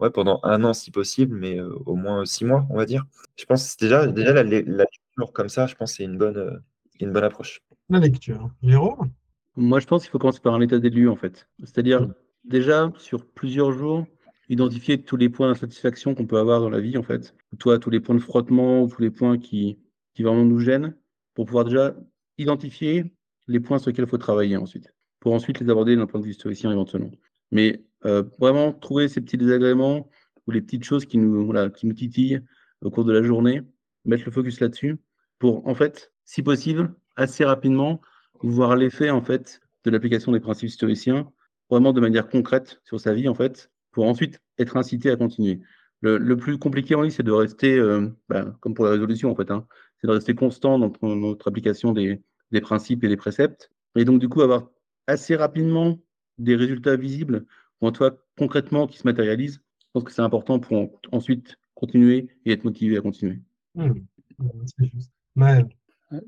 [0.00, 3.04] ouais, pendant un an si possible, mais au moins 6 mois, on va dire.
[3.36, 4.86] Je pense que déjà, déjà la,
[5.20, 6.62] lecture comme ça, je pense que c'est une bonne,
[7.00, 7.62] une bonne approche.
[7.88, 8.50] La lecture.
[8.62, 9.10] Jérôme?
[9.56, 11.48] Moi, je pense qu'il faut commencer par un état des lieux, en fait.
[11.60, 12.08] C'est-à-dire,
[12.44, 14.06] déjà, sur plusieurs jours,
[14.48, 17.34] identifier tous les points d'insatisfaction qu'on peut avoir dans la vie, en fait.
[17.58, 19.78] Toi, tous les points de frottement, tous les points qui,
[20.14, 20.94] qui vraiment nous gênent,
[21.34, 21.94] pour pouvoir déjà
[22.38, 23.12] identifier
[23.48, 26.24] les points sur lesquels il faut travailler ensuite, pour ensuite les aborder d'un point de
[26.24, 27.10] vue stoïcien éventuellement.
[27.50, 30.08] Mais euh, vraiment trouver ces petits désagréments
[30.46, 32.40] ou les petites choses qui nous, voilà, qui nous titillent
[32.80, 33.62] au cours de la journée,
[34.04, 34.96] mettre le focus là-dessus,
[35.40, 38.00] pour en fait, si possible, assez rapidement,
[38.40, 41.32] voir l'effet en fait de l'application des principes stoïciens,
[41.68, 45.60] vraiment de manière concrète sur sa vie en fait, pour ensuite être incité à continuer.
[46.02, 49.34] Le, plus compliqué en ligne, c'est de rester, euh, bah, comme pour la résolution en
[49.34, 49.66] fait, hein,
[49.98, 52.22] c'est de rester constant dans notre application des,
[52.62, 53.70] principes et des préceptes.
[53.96, 54.70] Et donc, du coup, avoir
[55.06, 55.98] assez rapidement
[56.38, 57.44] des résultats visibles,
[57.80, 59.60] ou en tout cas concrètement qui se matérialisent.
[59.78, 63.40] Je pense que c'est important pour ensuite continuer et être motivé à continuer.
[63.74, 63.92] Mmh.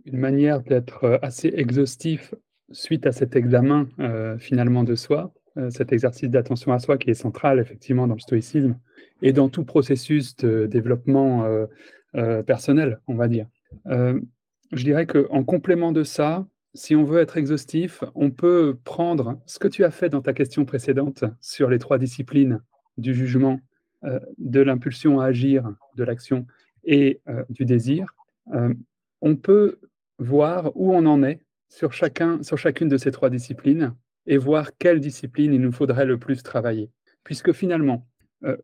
[0.05, 2.35] Une manière d'être euh, assez exhaustif
[2.71, 7.11] suite à cet examen euh, finalement de soi, euh, cet exercice d'attention à soi qui
[7.11, 8.79] est central effectivement dans le stoïcisme
[9.21, 11.47] et dans tout processus de développement
[12.45, 13.47] personnel, on va dire.
[13.87, 16.45] Je dirais qu'en complément de ça,
[16.75, 20.33] si on veut être exhaustif, on peut prendre ce que tu as fait dans ta
[20.33, 22.61] question précédente sur les trois disciplines
[22.99, 23.61] du jugement,
[24.39, 26.47] de l'impulsion à agir, de l'action
[26.83, 28.13] et du désir.
[29.23, 29.81] On peut
[30.19, 33.95] voir où on en est sur, chacun, sur chacune de ces trois disciplines
[34.27, 36.91] et voir quelle discipline il nous faudrait le plus travailler.
[37.25, 38.07] Puisque finalement,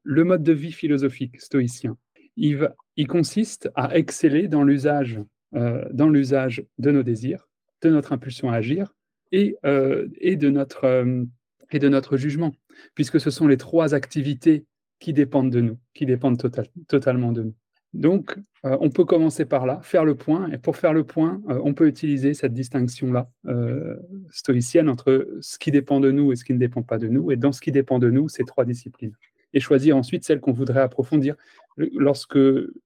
[0.03, 1.97] le mode de vie philosophique stoïcien,
[2.37, 5.21] il, consiste à exceller dans l'usage
[5.55, 7.49] euh, dans l'usage de nos désirs,
[7.81, 8.95] de notre impulsion à agir
[9.33, 12.55] euh, euh, et de notre jugement,
[12.95, 14.67] puisque ce sont les trois activités
[14.99, 16.39] qui dépendent de nous, qui dépendent
[16.87, 17.55] totalement de nous.
[17.95, 21.41] Donc, euh, on peut commencer par là, faire le point, et pour faire le point,
[21.49, 23.97] euh, on peut utiliser cette distinction-là euh,
[24.31, 27.31] stoïcienne entre ce qui dépend de nous et ce qui ne dépend pas de nous,
[27.31, 29.13] et dans ce qui dépend de nous, ces trois disciplines.
[29.55, 31.35] Et choisir ensuite celle qu'on voudrait approfondir.
[31.77, 32.39] Lorsque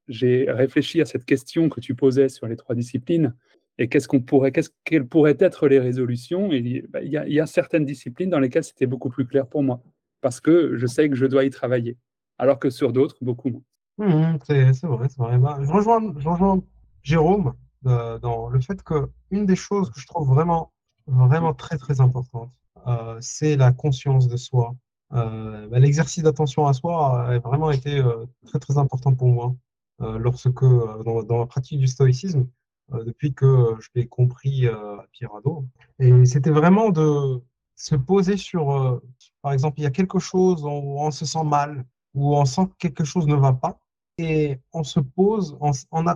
[0.07, 3.35] j'ai réfléchi à cette question que tu posais sur les trois disciplines,
[3.79, 6.49] et qu'est-ce qu'on pourrait, qu'est-ce quelles pourraient être les résolutions,
[6.91, 9.83] bah, il y, y, a certaines disciplines dans lesquelles c'était beaucoup plus clair pour moi,
[10.21, 11.97] parce que je sais que je dois y travailler,
[12.39, 13.63] alors que sur d'autres, beaucoup moins.
[14.03, 15.39] Mmh, c'est vrai, c'est vrai.
[15.39, 16.61] Bah, je, rejoins, je rejoins
[17.05, 17.55] Jérôme
[17.87, 20.73] euh, dans le fait que une des choses que je trouve vraiment,
[21.07, 22.51] vraiment très, très importante,
[22.89, 24.75] euh, c'est la conscience de soi.
[25.13, 28.03] Euh, bah, L'exercice d'attention à soi a vraiment été
[28.45, 29.55] très, très important pour moi
[30.01, 32.49] lorsque, dans, dans, la pratique du stoïcisme,
[32.93, 35.65] depuis que je l'ai compris à Pirado.
[36.01, 37.41] Et c'était vraiment de
[37.77, 39.01] se poser sur,
[39.43, 41.85] par exemple, il y a quelque chose où on se sent mal,
[42.15, 43.79] où on sent que quelque chose ne va pas,
[44.19, 45.73] et on se pose en,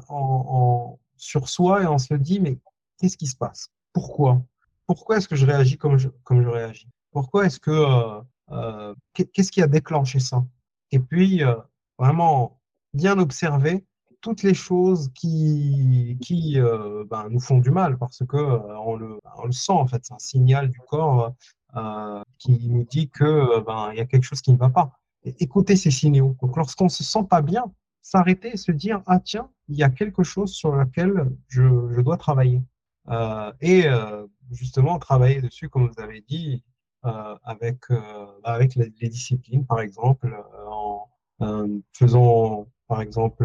[0.09, 2.59] en, sur soi et on se dit, mais
[2.99, 3.71] qu'est-ce qui se passe?
[3.93, 4.43] Pourquoi?
[4.87, 6.89] Pourquoi est-ce que je réagis comme je, comme je réagis?
[7.11, 7.71] Pourquoi est-ce que...
[7.71, 8.21] Euh,
[8.53, 10.45] euh, qu'est-ce qui a déclenché ça?
[10.93, 11.57] Et puis, euh,
[11.99, 12.61] vraiment,
[12.95, 13.85] bien observer
[14.21, 16.59] toutes les choses qui, qui
[17.11, 20.15] ben, nous font du mal parce que on, le, on le sent, en fait, c'est
[20.15, 21.35] un signal du corps
[22.39, 24.91] qui nous dit que ben, y a quelque chose qui ne va pas.
[25.25, 26.37] écouter ces signaux.
[26.41, 27.65] Donc, lorsqu'on se sent pas bien,
[28.07, 32.01] s'arrêter et se dire ah tiens il y a quelque chose sur lequel je, je
[32.01, 32.63] dois travailler.
[33.09, 36.63] Euh, et euh, justement travailler dessus comme vous avez dit
[37.05, 37.79] euh, avec
[38.45, 40.29] avec les, disciplines par exemple
[40.69, 41.09] en
[41.93, 43.45] faisant par exemple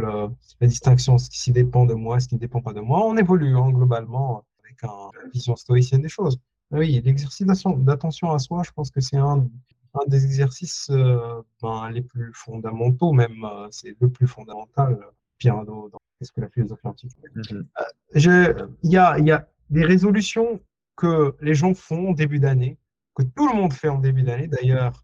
[0.59, 3.17] la distinction ce qui dépend de moi ce qui ne dépend pas de moi on
[3.17, 6.39] évolue hein, globalement avec une vision stoïcienne des choses.
[6.71, 9.47] Oui l'exercice d'attention à soi je pense que c'est un
[9.93, 14.99] un des exercices euh, ben, les plus fondamentaux, même euh, c'est le plus fondamental,
[15.37, 17.67] Pierre dans Qu'est-ce que la philosophie antique mhm.
[18.15, 20.61] euh, Il y, a, y a des résolutions
[20.95, 22.77] que les gens font au début d'année,
[23.15, 24.47] que tout le monde fait en début d'année.
[24.47, 25.03] D'ailleurs,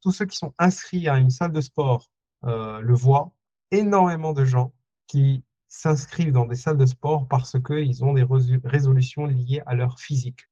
[0.00, 2.08] tous ceux qui sont inscrits à une salle de sport
[2.44, 3.32] le voient.
[3.72, 4.72] Énormément de gens
[5.08, 8.24] qui s'inscrivent dans des salles de sport parce qu'ils ont des
[8.62, 10.42] résolutions liées à leur physique.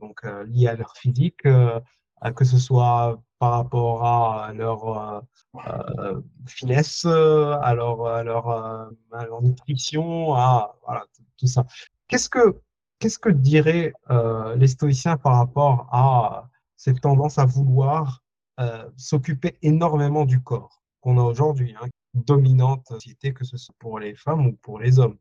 [0.00, 1.78] donc, liées à leur physique, euh,
[2.32, 5.20] que ce soit par rapport à leur euh,
[5.98, 11.04] euh, finesse, à leur, à leur, à leur nutrition, à voilà,
[11.36, 11.66] tout ça.
[12.08, 12.60] Qu'est-ce que,
[12.98, 13.92] qu'est-ce que diraient
[14.56, 18.22] les stoïciens par rapport à cette tendance à vouloir
[18.96, 24.14] s'occuper énormément du corps qu'on a aujourd'hui, hein, dominante société, que ce soit pour les
[24.14, 25.18] femmes ou pour les hommes?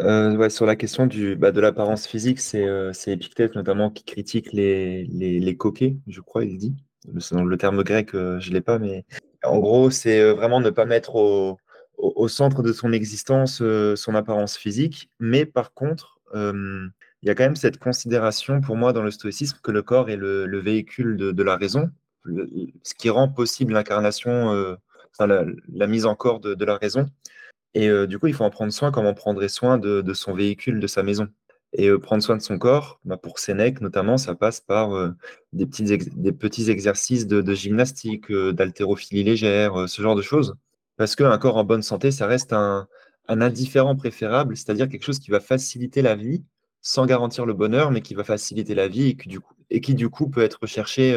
[0.00, 4.04] Euh, ouais, sur la question du, bah, de l'apparence physique, c'est euh, Épictète notamment qui
[4.04, 6.74] critique les, les, coquets, je crois, il dit.
[7.12, 9.04] Le, le terme grec, euh, je ne l'ai pas, mais
[9.44, 11.58] en gros, c'est vraiment ne pas mettre au,
[11.98, 13.62] au, centre de son existence
[13.96, 15.10] son apparence physique.
[15.20, 19.58] Mais par contre, il y a quand même cette considération pour moi dans le stoïcisme
[19.62, 21.90] que le corps est le, le véhicule de, la raison,
[22.24, 24.76] ce qui rend possible l'incarnation,
[25.18, 27.10] la, la, mise en corps de la raison.
[27.74, 30.80] Et du coup, il faut en prendre soin comme on prendrait soin de, son véhicule,
[30.80, 31.28] de sa maison.
[31.74, 34.90] Et prendre soin de son corps, bah, pour Sénèque notamment, ça passe par
[35.54, 40.54] des, petits exercices de, gymnastique, d'haltérophilie légère, ce genre de choses.
[40.96, 42.88] Parce qu'un corps en bonne santé, ça reste un,
[43.26, 46.44] indifférent préférable, c'est-à-dire quelque chose qui va faciliter la vie
[46.82, 49.16] sans garantir le bonheur, mais qui va faciliter la vie
[49.70, 51.14] et qui du coup, peut être recherché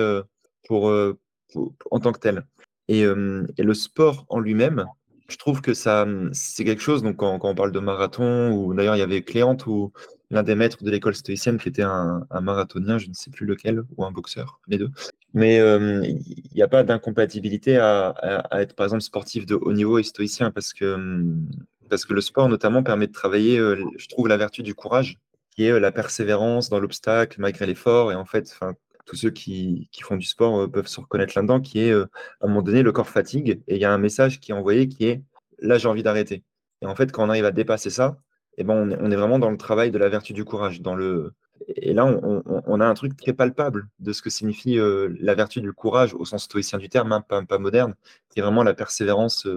[0.70, 2.46] en tant que tel.
[2.88, 4.86] Et le sport en lui-même,
[5.28, 8.74] je trouve que ça, mmh, c'est quelque chose, donc quand, on parle de marathon, ou
[8.74, 9.92] d'ailleurs il y avait Cléante, ou
[10.32, 13.84] l'un des maîtres de l'école stoïcienne qui était un, marathonien, je ne sais plus lequel,
[13.98, 14.90] ou un boxeur, les deux.
[15.34, 18.14] Mais il n'y a pas d'incompatibilité à,
[18.54, 21.48] être, par exemple, sportif de haut niveau et stoïcien, parce que, mmh,
[21.90, 25.20] parce que le sport, notamment, permet de travailler, je trouve, la vertu du courage,
[25.56, 28.12] qui est la persévérance dans l'obstacle, malgré l'effort.
[28.12, 28.58] Et en fait,
[29.06, 32.06] tous ceux qui, font du sport euh, peuvent se reconnaître là-dedans, qui est euh,
[32.42, 34.56] à un moment donné, le corps fatigue et il y a un message qui est
[34.56, 35.24] envoyé qui est
[35.60, 36.44] là, j'ai envie d'arrêter.
[36.82, 38.18] Et en fait, quand on arrive à dépasser ça,
[38.58, 40.82] eh ben, on, est, vraiment dans le travail de la vertu du courage.
[40.82, 41.34] Dans le...
[41.68, 45.62] Et là, on, a un truc très palpable de ce que signifie euh, la vertu
[45.62, 47.96] du courage au sens stoïcien du terme, hein, pas, moderne,
[48.30, 49.48] qui est vraiment la persévérance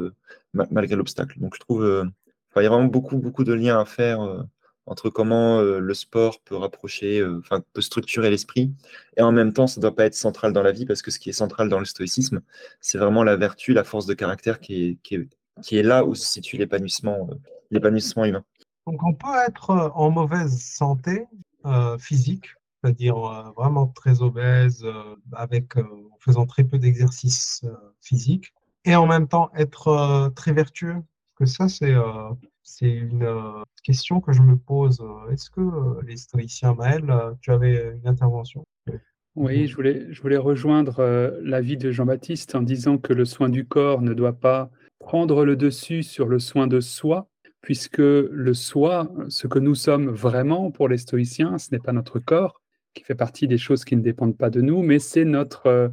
[0.55, 1.39] malgré l'obstacle.
[1.41, 2.09] Donc, je trouve
[2.53, 4.45] qu'il y a vraiment beaucoup, beaucoup de liens à faire
[4.89, 8.73] entre comment euh, le sport peut rapprocher, euh, enfin, peut structurer l'esprit,
[9.17, 11.11] et en même temps, ça ne doit pas être central dans la vie, parce que
[11.11, 12.41] ce qui est central dans le stoïcisme,
[12.81, 17.29] c'est vraiment la vertu, la force de caractère qui est, là où se situe l'épanouissement,
[17.31, 17.35] euh,
[17.71, 18.45] l'épanouissement humain.
[18.87, 21.27] Donc, on peut être en mauvaise santé
[21.99, 22.47] physique,
[22.81, 23.17] c'est-à-dire
[23.55, 24.87] vraiment très obèse,
[25.33, 27.67] avec, en faisant très peu d'exercice
[28.01, 28.55] physique,
[28.87, 31.03] et en même temps être très vertueux
[31.39, 31.95] que ça, c'est
[32.63, 33.27] c'est une
[33.83, 35.03] question que je me pose.
[35.31, 37.05] Est-ce que les stoïciens, Maël,
[37.41, 38.65] tu avais une intervention?
[39.35, 43.65] Oui, je voulais, je voulais rejoindre l'avis de Jean-Baptiste en disant que le soin du
[43.65, 47.29] corps ne doit pas prendre le dessus sur le soin de soi,
[47.61, 52.19] puisque le soi, ce que nous sommes vraiment pour les stoïciens, ce n'est pas notre
[52.19, 52.61] corps,
[52.95, 55.93] qui fait partie des choses qui ne dépendent pas de nous, mais c'est notre,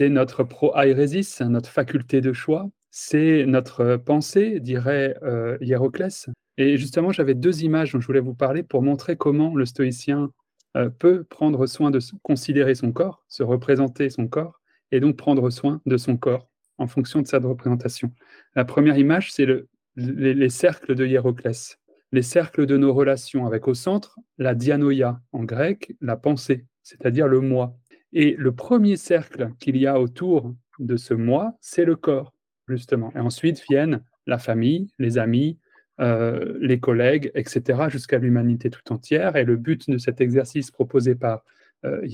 [0.00, 6.28] notre pro-airesis, notre faculté de choix, c'est notre pensée, dirait euh, Hiéroclès.
[6.56, 10.32] Et justement, j'avais deux images dont je voulais vous parler pour montrer comment le stoïcien
[10.76, 15.50] euh, peut prendre soin de considérer son corps, se représenter son corps, et donc prendre
[15.50, 16.48] soin de son corps
[16.78, 18.12] en fonction de cette représentation.
[18.54, 21.78] La première image, c'est le, les, cercles de Hiéroclès,
[22.12, 27.28] les cercles de nos relations, avec au centre la dianoia, en grec, la pensée, c'est-à-dire
[27.28, 27.76] le moi.
[28.12, 32.32] Et le premier cercle qu'il y a autour de ce moi, c'est le corps
[32.68, 33.12] justement.
[33.14, 35.58] Et ensuite viennent la famille, les amis,
[36.00, 39.36] euh, les collègues, etc., jusqu'à l'humanité tout entière.
[39.36, 41.44] Et le but de cet exercice proposé par
[41.84, 42.06] euh,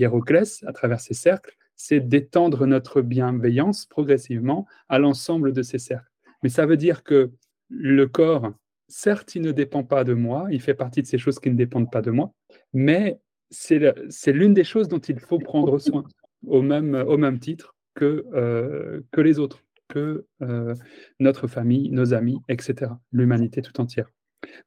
[0.66, 6.10] à travers ces cercles, c'est d'étendre notre bienveillance progressivement à l'ensemble de ces cercles.
[6.42, 7.30] Mais ça veut dire que
[7.68, 8.52] le corps,
[8.88, 11.56] certes, il ne dépend pas de moi, il fait partie de ces choses qui ne
[11.56, 12.32] dépendent pas de moi,
[12.72, 13.18] mais
[13.50, 16.04] c'est l'une des choses dont il faut prendre soin,
[16.46, 20.74] au même, au même titre que, euh, que les autres que euh,
[21.20, 24.10] notre famille, nos amis, etc., l'humanité tout entière.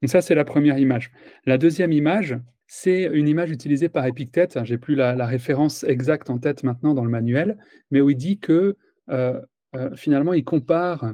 [0.02, 1.12] Donc ça, c'est la première image.
[1.46, 4.60] La deuxième image, c'est une image utilisée par Épictète.
[4.64, 7.58] J'ai plus la, référence exacte en tête maintenant dans le manuel,
[7.92, 8.76] mais où il dit que
[9.10, 9.40] euh,
[9.76, 11.14] euh, finalement, il compare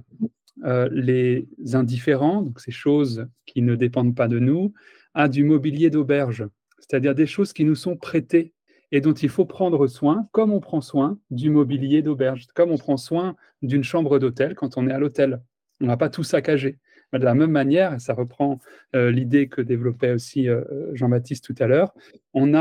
[0.91, 4.71] les indifférents, donc ces choses qui ne dépendent pas de nous,
[5.13, 6.47] à du mobilier d'auberge,
[6.79, 8.53] c'est-à-dire des choses qui nous sont prêtées
[8.93, 12.77] et dont il faut prendre soin, comme on prend soin du mobilier d'auberge, comme on
[12.77, 15.41] prend soin d'une chambre d'hôtel quand on est à l'hôtel.
[15.81, 16.77] On ne va pas tout saccager.
[17.11, 18.59] De la même manière, ça reprend
[18.95, 21.93] euh, l'idée que développait aussi euh, Jean-Baptiste tout à l'heure,
[22.35, 22.53] on,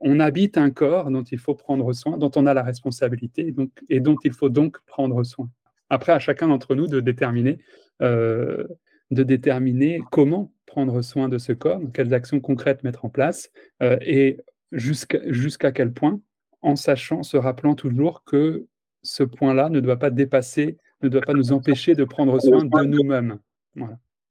[0.00, 3.70] on habite un corps dont il faut prendre soin, dont on a la responsabilité donc,
[3.88, 5.48] et dont il faut donc prendre soin.
[5.88, 7.58] Après, à chacun d'entre nous de déterminer,
[8.02, 8.66] euh,
[9.10, 14.36] de déterminer comment prendre soin de ce corps, quelles actions concrètes mettre en place, et
[14.72, 16.20] jusqu'à quel point,
[16.62, 18.66] en sachant, se rappelant toujours que
[19.02, 22.84] ce point-là ne doit pas dépasser, ne doit pas nous empêcher de prendre soin de
[22.84, 23.38] nous-mêmes.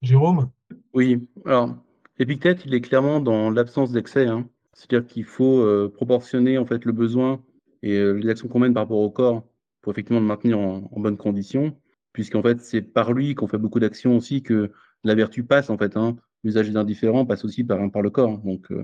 [0.01, 0.49] Jérôme?
[0.93, 1.75] Oui, alors,
[2.19, 4.27] Épictète, il est clairement dans l'absence d'excès.
[4.27, 4.49] Hein.
[4.73, 7.41] C'est-à-dire qu'il faut euh, proportionner en fait le besoin
[7.81, 9.45] et euh, les actions qu'on mène par rapport au corps
[9.81, 11.77] pour effectivement le maintenir en, bonne condition,
[12.11, 14.71] puisqu'en fait, c'est par lui qu'on fait beaucoup d'actions aussi que
[15.05, 15.95] la vertu passe en fait.
[15.95, 16.17] Hein.
[16.43, 18.37] L'usage des indifférents passe aussi par, par le corps.
[18.39, 18.83] Donc, euh,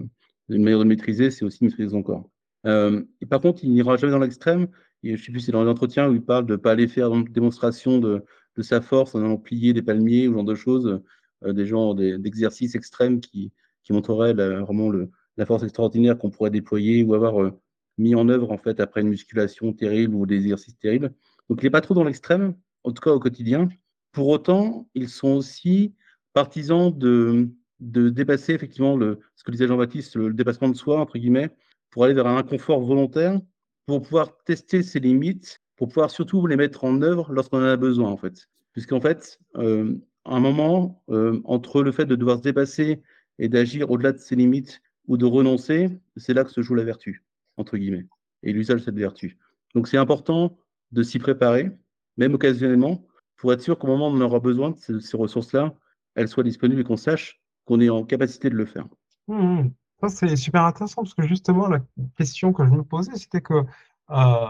[0.49, 2.29] une manière de maîtriser, c'est aussi maîtriser son corps.
[2.65, 4.67] Euh, et par contre, il n'ira jamais dans l'extrême.
[5.03, 6.87] Je ne sais plus si dans les entretiens où il parle de ne pas aller
[6.87, 8.23] faire une démonstration de,
[8.61, 11.01] sa force en allant plier des palmiers ou genre de choses,
[11.43, 13.51] euh, des genres d'exercices extrêmes qui,
[13.91, 17.51] montreraient vraiment le, la force extraordinaire qu'on pourrait déployer ou avoir euh,
[17.99, 21.13] mis en œuvre en fait après une musculation terrible ou des exercices terribles.
[21.49, 23.69] Donc il n'est pas trop dans l'extrême, en tout cas au quotidien.
[24.11, 25.93] Pour autant, ils sont aussi
[26.33, 27.47] partisans de,
[27.79, 31.49] de dépasser effectivement le, ce que disait Jean-Baptiste, le, dépassement de soi, entre guillemets,
[31.89, 33.39] pour aller vers un inconfort volontaire,
[33.85, 37.77] pour pouvoir tester ses limites, pour pouvoir surtout les mettre en œuvre lorsqu'on en a
[37.77, 38.47] besoin, en fait.
[38.73, 43.01] Puisqu'en fait, euh, un moment, euh, entre le fait de devoir se dépasser
[43.39, 46.83] et d'agir au-delà de ses limites ou de renoncer, c'est là que se joue la
[46.83, 47.23] vertu,
[47.57, 48.07] entre guillemets,
[48.43, 49.37] et l'usage de cette vertu.
[49.75, 50.57] Donc c'est important
[50.91, 51.71] de s'y préparer,
[52.17, 55.75] même occasionnellement, pour être sûr qu'au moment où on aura besoin de ces ressources-là,
[56.15, 58.85] elles soient disponibles et qu'on sache qu'on est en capacité de le faire.
[59.27, 59.73] Mmh, mmh.
[60.01, 61.79] Ça, c'est super intéressant parce que justement, la
[62.17, 63.65] question que je me posais, c'était que
[64.11, 64.47] euh,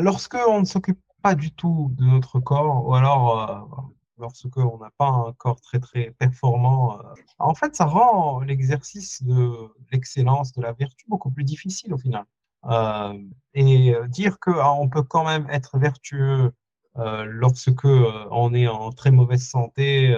[0.00, 3.82] lorsque on ne s'occupe pas du tout de notre corps, ou alors euh,
[4.18, 7.02] lorsque on n'a pas un corps très très performant, euh,
[7.38, 9.52] en fait, ça rend l'exercice de
[9.92, 12.24] l'excellence, de la vertu beaucoup plus difficile au final.
[12.66, 13.18] Euh,
[13.54, 16.52] et dire qu'on peut quand même être vertueux
[16.96, 20.14] lorsque on est en très mauvaise santé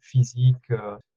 [0.00, 0.70] physique,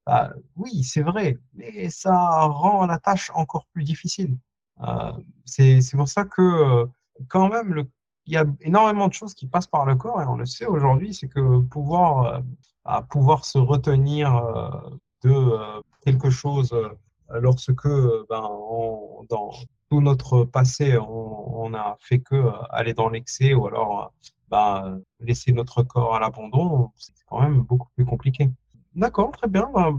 [0.09, 2.15] bah, oui, c'est vrai, mais ça
[2.47, 4.39] rend la tâche encore plus difficile.
[4.81, 5.11] Euh,
[5.45, 6.87] c'est pour ça que, euh,
[7.27, 7.85] quand même,
[8.25, 10.65] il y a énormément de choses qui passent par le corps, et on le sait
[10.65, 12.39] aujourd'hui, c'est que pouvoir, euh,
[12.85, 13.05] bah,
[13.43, 14.33] se retenir
[15.23, 16.75] de quelque chose
[17.29, 17.87] lorsque,
[18.29, 18.49] ben,
[19.29, 19.51] dans
[19.91, 24.11] tout notre passé, on, a fait que aller dans l'excès ou alors
[24.49, 28.49] bah, laisser notre corps à l'abandon, c'est quand même beaucoup plus compliqué.
[28.99, 29.69] D'accord, très bien.
[29.73, 29.93] Bah,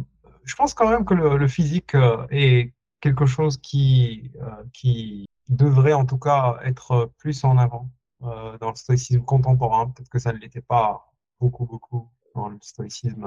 [0.45, 5.95] je pense quand même que le, physique euh, est quelque chose qui, euh, qui devrait
[5.95, 7.89] en tout cas être plus en avant
[8.25, 9.89] euh, dans le stoïcisme contemporain.
[9.89, 13.27] Peut-être que ça ne l'était pas beaucoup, beaucoup dans le stoïcisme,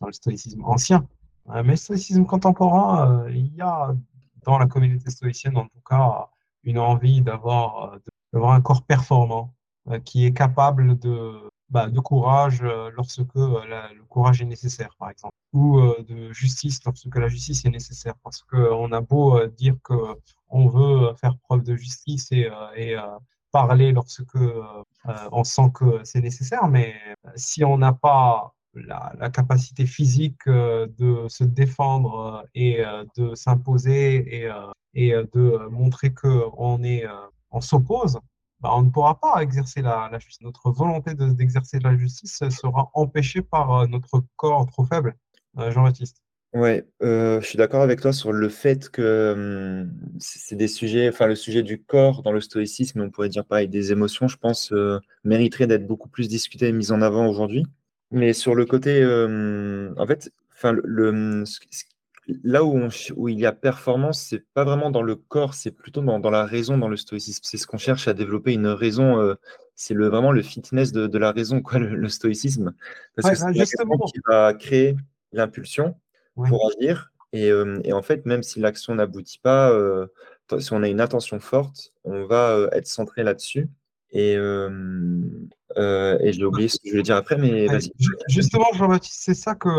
[0.00, 1.08] dans le stoïcisme ancien.
[1.46, 3.96] mais le stoïcisme contemporain, il y a
[4.44, 6.28] dans la communauté stoïcienne, en tout cas,
[6.62, 7.98] une envie d'avoir
[8.34, 9.54] un corps performant
[10.04, 13.60] qui est capable de, bah, de courage euh, lorsque euh,
[13.94, 18.14] le courage est nécessaire, par exemple, ou euh, de justice lorsque la justice est nécessaire.
[18.22, 22.48] Parce qu'on a beau dire qu'on veut faire preuve de justice et,
[23.52, 24.36] parler lorsque
[25.32, 26.94] on sent que c'est nécessaire, mais
[27.36, 32.84] si on n'a pas la, capacité physique de se défendre et
[33.16, 34.44] de s'imposer
[34.94, 36.78] et, de montrer qu'on
[37.50, 38.18] on s'oppose,
[38.60, 40.40] bah, on ne pourra pas exercer la, justice.
[40.40, 45.14] Notre volonté d'exercer la justice sera empêchée par euh, notre corps trop faible.
[45.58, 46.22] Euh, Jean-Baptiste.
[46.54, 51.08] Oui, euh, je suis d'accord avec toi sur le fait que hum, c'est des sujets,
[51.08, 54.38] enfin le sujet du corps dans le stoïcisme, on pourrait dire pareil, des émotions, je
[54.38, 54.72] pense,
[55.24, 57.66] mériterait d'être beaucoup plus discuté et mis en avant aujourd'hui.
[58.10, 61.44] Mais sur le côté, hum, en fait, enfin le, hum,
[62.42, 66.02] là où, où, il y a performance, c'est pas vraiment dans le corps, c'est plutôt
[66.02, 67.42] dans, la raison, dans le stoïcisme.
[67.44, 69.20] C'est ce qu'on cherche à développer une raison.
[69.20, 69.34] Euh,
[69.74, 72.74] c'est le, vraiment le fitness de, la raison, quoi, le, stoïcisme.
[73.14, 74.96] Parce que c'est la raison qui va créer
[75.32, 75.96] l'impulsion
[76.34, 77.12] pour agir.
[77.34, 80.06] Euh, et, en fait, même si l'action n'aboutit pas, euh,
[80.58, 83.68] si on a une intention forte, on va être centré là-dessus.
[84.12, 84.36] Et,
[85.76, 87.92] euh, et j'ai oublié ce que je voulais dire après, mais vas-y.
[88.28, 89.70] Justement, Jean-Baptiste, c'est ça que,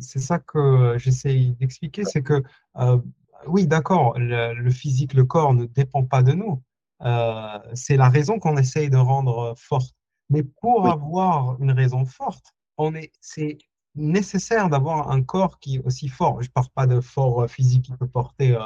[0.00, 2.42] c'est ça que j'essaye d'expliquer, c'est que,
[2.76, 2.98] euh,
[3.46, 6.62] oui, d'accord, le, physique, le corps ne dépend pas de nous.
[7.02, 9.94] Euh, c'est la raison qu'on essaye de rendre forte.
[10.30, 13.58] Mais pour avoir une raison forte, on est, c'est
[13.98, 16.40] nécessaire d'avoir un corps qui est aussi fort.
[16.40, 18.56] Je ne parle pas de fort euh, physique qui peut porter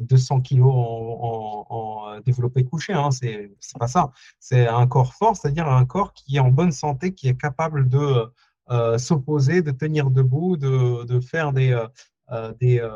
[0.00, 4.10] 200 euh, euh, kilos en, développé couché, hein, c'est pas ça.
[4.40, 7.88] C'est un corps fort, c'est-à-dire un corps qui est en bonne santé, qui est capable
[7.88, 8.26] de
[8.98, 11.80] s'opposer, de tenir debout, de, faire des,
[12.60, 12.88] des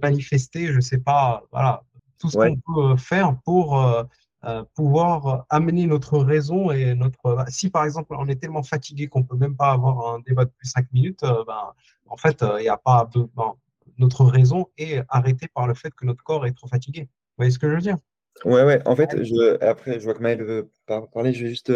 [0.00, 1.82] manifester, je ne sais pas, voilà,
[2.18, 4.06] tout ce qu'on peut faire pour
[4.44, 7.44] euh, pouvoir amener notre raison et notre.
[7.48, 10.50] Si par exemple on est tellement fatigué qu'on peut même pas avoir un débat de
[10.50, 11.72] plus 5 minutes, euh, ben,
[12.06, 13.54] en fait, euh, il n'y a pas ben,
[13.98, 17.02] notre raison est arrêtée par le fait que notre corps est trop fatigué.
[17.02, 17.98] Vous voyez ce que je veux dire?
[18.44, 18.80] Ouais, ouais.
[18.86, 21.32] En fait, je, après, je vois que Maël veut parler.
[21.32, 21.72] Je vais juste.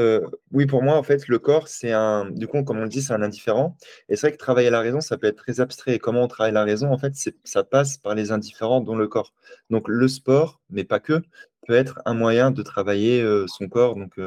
[0.52, 2.30] oui, pour moi, en fait, le corps, c'est un.
[2.30, 3.76] Du coup, comme on le dit, c'est un indifférent.
[4.08, 5.94] Et c'est vrai que travailler la raison, ça peut être très abstrait.
[5.94, 9.08] Et comment on travaille la raison, en fait, ça passe par les indifférents, dont le
[9.08, 9.34] corps.
[9.70, 11.22] Donc, le sport, mais pas que,
[11.66, 13.96] peut être un moyen de travailler son corps.
[13.96, 14.18] Donc,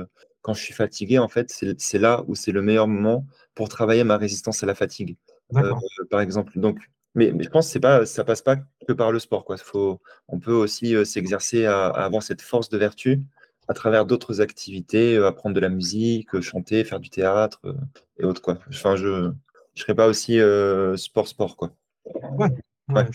[0.42, 3.26] quand je suis fatigué, en fait, c'est là où c'est le meilleur moment
[3.56, 5.18] pour travailler ma résistance à la fatigue,
[6.12, 6.52] par exemple.
[6.60, 6.80] Donc,
[7.16, 9.46] mais, je pense que pas, ça passe pas que par le sport.
[9.46, 9.58] Quoi.
[9.58, 13.22] Faut, on peut aussi s'exercer à, avoir cette force de vertu
[13.68, 17.62] à travers d'autres activités, apprendre de la musique, chanter, faire du théâtre
[18.20, 18.42] et autres.
[18.42, 18.60] Quoi.
[18.70, 19.34] Enfin, je ne
[19.76, 20.40] serais pas aussi
[20.96, 21.58] sport-sport.
[21.58, 21.72] quoi.
[22.38, 22.50] Ouais,
[22.90, 23.06] ouais.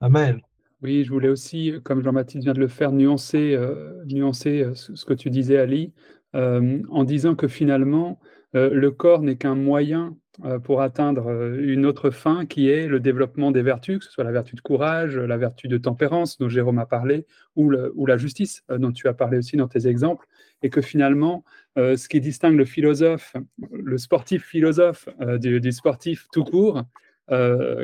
[0.00, 0.42] Amel.
[0.82, 5.04] Oui, je voulais aussi, comme Jean-Baptiste vient de le faire, nuancer, euh, nuancer euh, ce,
[5.06, 5.92] que tu disais, Ali,
[6.34, 8.20] euh, en disant que finalement,
[8.54, 10.16] le corps n'est qu'un moyen
[10.64, 14.32] pour atteindre une autre fin qui est le développement des vertus, que ce soit la
[14.32, 18.92] vertu de courage, la vertu de tempérance dont Jérôme a parlé, ou, la justice dont
[18.92, 20.26] tu as parlé aussi dans tes exemples,
[20.62, 21.44] et que finalement,
[21.76, 23.34] ce qui distingue le philosophe,
[23.72, 26.82] le sportif philosophe du, sportif tout court,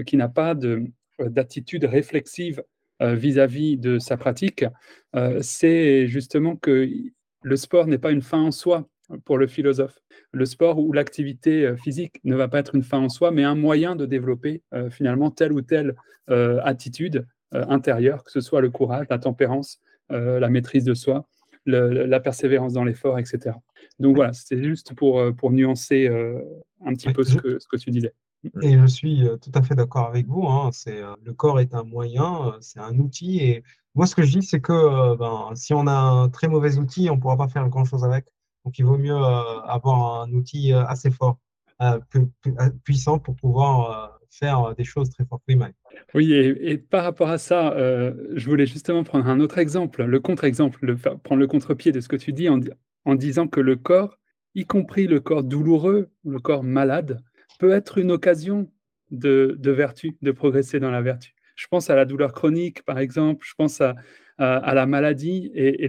[0.06, 0.54] qui n'a pas
[1.18, 2.62] d'attitude réflexive
[3.02, 4.64] euh, vis-à-vis de sa pratique,
[5.16, 6.88] euh, c'est justement que
[7.42, 8.88] le sport n'est pas une fin en soi
[9.24, 9.98] pour le philosophe.
[10.32, 13.44] Le sport ou l'activité euh, physique ne va pas être une fin en soi, mais
[13.44, 15.94] un moyen de développer finalement telle ou telle
[16.28, 21.26] attitude intérieure, que ce soit le courage, la tempérance, la maîtrise de soi,
[21.66, 23.56] la persévérance dans l'effort, etc.
[23.98, 26.08] Donc voilà, c'est juste pour, pour nuancer
[26.84, 28.14] un petit peu ce que, ce que tu disais.
[28.62, 30.46] Et je suis euh, tout à fait d'accord avec vous.
[30.48, 33.38] Hein, c'est, euh, le corps est un moyen, euh, c'est un outil.
[33.38, 33.62] Et
[33.94, 37.08] moi, ce que je dis, c'est que ben, si on a un très mauvais outil,
[37.10, 38.26] on ne pourra pas faire grand-chose avec.
[38.64, 41.38] Donc, il vaut mieux avoir un outil assez fort,
[42.84, 45.42] puissant pour pouvoir faire des choses très fortes.
[46.14, 50.96] Oui, et, par rapport à ça, je voulais justement prendre un autre exemple, le contre-exemple,
[51.22, 54.18] prendre le contre-pied de ce que tu dis en, disant que le corps,
[54.54, 57.22] y compris le corps douloureux, le corps malade,
[57.58, 58.70] peut être une occasion
[59.10, 61.34] de, vertu, de progresser dans la vertu.
[61.54, 63.94] Je pense à la douleur chronique, par exemple, je pense à,
[64.38, 65.88] la maladie et,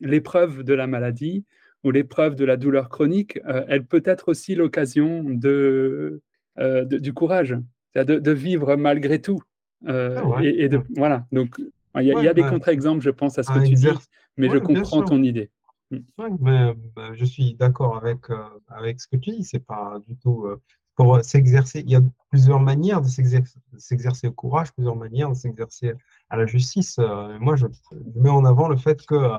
[0.00, 1.44] l'épreuve de la maladie
[1.84, 6.22] ou l'épreuve de la douleur chronique, euh, elle peut être aussi l'occasion de,
[6.58, 7.56] euh, du courage,
[7.94, 9.42] de, de, vivre malgré tout.
[9.88, 11.60] Euh, ah et, de, voilà, donc
[11.96, 13.88] il y a, des contre-exemples, je pense, à ce que tu dis,
[14.36, 15.50] mais je comprends ton idée.
[15.90, 18.20] mais, bah, je suis d'accord avec,
[18.68, 19.44] avec ce que tu dis.
[19.44, 20.46] C'est pas du tout
[20.94, 21.80] pour s'exercer.
[21.80, 25.92] Il y a plusieurs manières de s'exercer au courage, plusieurs manières de s'exercer
[26.32, 26.98] à la justice.
[27.40, 27.66] moi, je,
[28.14, 29.32] mets en avant le fait que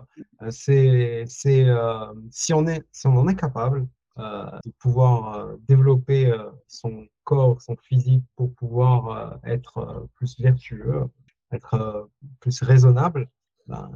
[0.52, 3.88] c'est, si, on est, si on en est capable,
[4.18, 6.32] de pouvoir développer
[6.68, 11.06] son corps, son physique pour pouvoir être plus vertueux,
[11.52, 13.28] être plus raisonnable,
[13.66, 13.90] ben,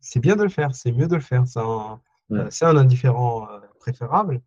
[0.00, 1.46] c'est bien de le faire, c'est mieux de le faire.
[1.46, 2.00] C'est un,
[2.32, 3.46] un, indifférent
[3.78, 4.42] préférable.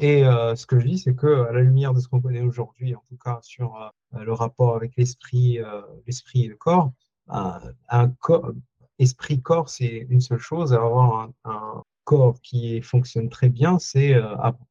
[0.00, 2.96] et ce que je dis, c'est que à la lumière de ce qu'on connaît aujourd'hui,
[2.96, 5.60] en tout cas sur le rapport avec l'esprit,
[6.08, 6.90] l'esprit et le corps,
[7.32, 8.52] ben, un corps,
[8.98, 10.72] esprit-corps, c'est une seule chose.
[10.72, 14.14] Avoir un, corps qui fonctionne très bien, c'est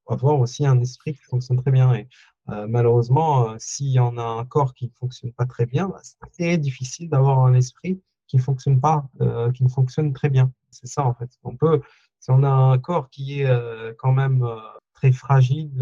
[0.07, 1.93] avoir aussi un esprit qui fonctionne très bien.
[1.93, 2.07] Et
[2.51, 5.87] euh, malheureusement, euh, s'il y en a un corps qui ne fonctionne pas très bien,
[5.87, 5.99] bah,
[6.31, 10.51] c'est difficile d'avoir un esprit qui fonctionne pas, euh, qui ne fonctionne très bien.
[10.71, 11.29] C'est ça en fait.
[11.43, 11.81] On peut,
[12.19, 14.45] si on a un corps qui est quand même
[14.93, 15.73] très fragile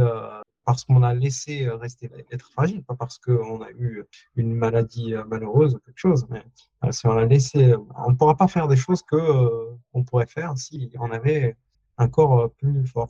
[0.68, 4.04] parce qu'on a laissé rester être fragile, pas parce qu'on a eu
[4.36, 6.44] une maladie malheureuse ou quelque chose, mais
[6.92, 7.74] si on a laissé,
[8.06, 9.18] on ne pourra pas faire des choses que
[9.94, 11.56] on pourrait faire si on avait
[11.98, 13.10] un corps plus fort.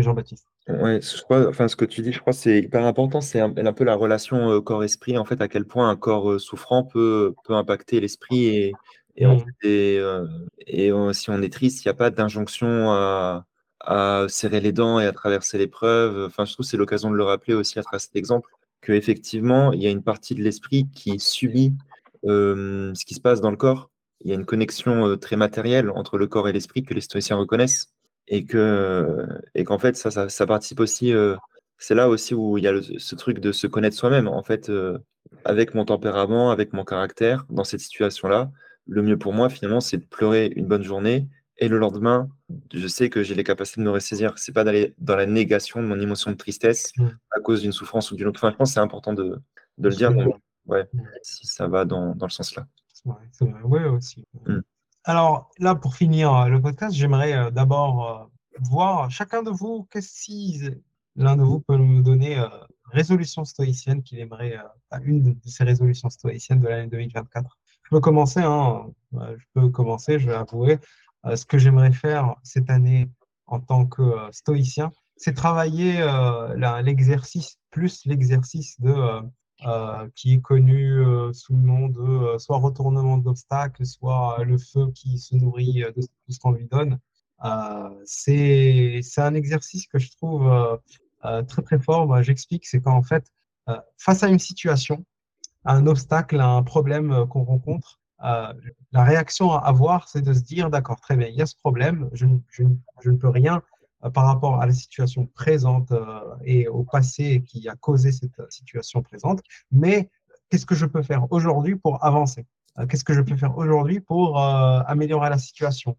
[0.00, 0.46] Jean-Baptiste.
[0.68, 3.20] Ouais, je crois, enfin, ce que tu dis, je crois, c'est hyper important.
[3.20, 6.30] C'est un, un peu la relation euh, corps-esprit, en fait, à quel point un corps
[6.30, 8.46] euh, souffrant peut, peut impacter l'esprit.
[8.46, 8.72] Et,
[9.16, 9.44] et, en mmh.
[9.62, 10.26] fait, euh,
[10.66, 13.46] et, si on est triste, il n'y a pas d'injonction à,
[13.88, 16.26] à serrer les dents et à traverser l'épreuve.
[16.26, 18.50] Enfin, je trouve que c'est l'occasion de le rappeler aussi à travers cet exemple,
[18.82, 21.72] qu'effectivement, il y a une partie de l'esprit qui subit
[22.24, 23.90] ce qui se passe dans le corps.
[24.20, 27.36] Il y a une connexion très matérielle entre le corps et l'esprit que les stoïciens
[27.36, 27.92] reconnaissent
[28.28, 31.36] et que et qu'en fait ça, ça, participe aussi euh,
[31.78, 34.68] c'est là aussi où il y a ce truc de se connaître soi-même en fait
[34.70, 34.98] euh,
[35.44, 38.50] avec mon tempérament avec mon caractère dans cette situation là
[38.86, 41.26] le mieux pour moi finalement c'est de pleurer une bonne journée
[41.58, 42.28] et le lendemain
[42.72, 45.82] je sais que j'ai les capacités de me ressaisir c'est pas d'aller dans la négation
[45.82, 47.06] de mon émotion de tristesse mmh.
[47.32, 49.40] à cause d'une souffrance ou d'une autre enfin, je pense c'est important de,
[49.78, 50.12] de le dire
[50.66, 50.88] ouais
[51.22, 52.66] si ça va dans, dans le sens là
[53.64, 54.60] ouais, aussi mmh.
[55.08, 58.24] Alors là, pour finir euh, le podcast, j'aimerais euh, d'abord euh,
[58.60, 60.60] voir chacun de vous, qu'est-ce si
[61.16, 62.38] l'un de vous peut me donner
[62.92, 64.58] résolution stoïcienne qu'il aimerait,
[65.02, 67.58] une de ces résolutions stoïciennes de l'année 2024.
[67.84, 70.78] Je peux commencer, hein, je peux commencer, je vais avouer.
[71.24, 73.08] Ce que j'aimerais faire cette année
[73.46, 74.02] en tant que
[74.32, 76.04] stoïcien, c'est travailler
[76.56, 79.22] l'exercice, plus l'exercice de
[79.66, 84.56] euh, qui est connu euh, sous le nom de euh, soit retournement d'obstacles, soit le
[84.56, 87.00] feu qui se nourrit de tout ce qu'on lui donne.
[88.04, 90.48] c'est un exercice que je trouve
[91.48, 92.22] très très fort.
[92.22, 93.24] J'explique, c'est qu'en fait,
[93.96, 95.04] face à une situation,
[95.64, 100.40] à un obstacle, à un problème qu'on rencontre, la réaction à avoir, c'est de se
[100.40, 103.62] dire, d'accord, très bien, il y a ce problème, je, ne peux rien
[104.04, 108.40] euh, par rapport à la situation présente euh, et au passé qui a causé cette
[108.50, 109.40] situation présente,
[109.70, 110.10] mais
[110.50, 112.46] qu'est-ce que je peux faire aujourd'hui pour avancer?
[112.78, 115.96] Euh, Qu'est-ce que je peux faire aujourd'hui pour améliorer la situation?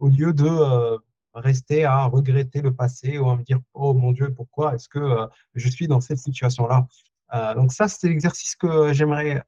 [0.00, 0.98] Au lieu de
[1.32, 5.26] rester à regretter le passé ou à me dire oh mon Dieu pourquoi est-ce que
[5.54, 6.86] je suis dans cette situation là
[7.32, 9.42] donc ça c'est l'exercice que j'aimerais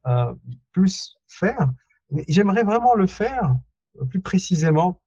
[0.72, 1.72] plus faire.
[2.28, 3.56] J'aimerais vraiment le faire
[4.08, 5.00] plus précisément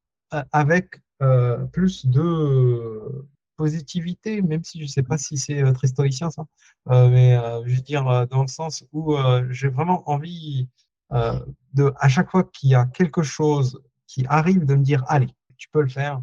[0.52, 5.88] avec euh, plus de positivité, même si je ne sais pas si c'est euh, très
[5.88, 6.46] stoïcien ça,
[6.92, 9.16] euh, mais je veux dire dans le sens où
[9.50, 10.70] j'ai vraiment envie
[11.12, 15.28] de, à chaque fois qu'il y a quelque chose qui arrive, de me dire allez,
[15.58, 16.22] tu peux le faire.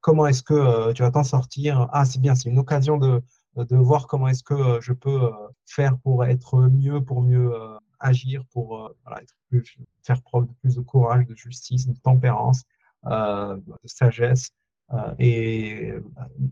[0.00, 1.88] comment est-ce que tu vas t'en sortir?
[1.92, 3.22] Ah, c'est bien, c'est une occasion de,
[3.56, 5.30] de voir comment est-ce que je peux
[5.64, 7.52] faire pour être mieux, pour mieux
[8.00, 12.64] agir, pour être plus, faire preuve de plus de courage, de justice, de tempérance,
[13.06, 14.50] euh, de sagesse.
[14.92, 16.04] Euh, et euh,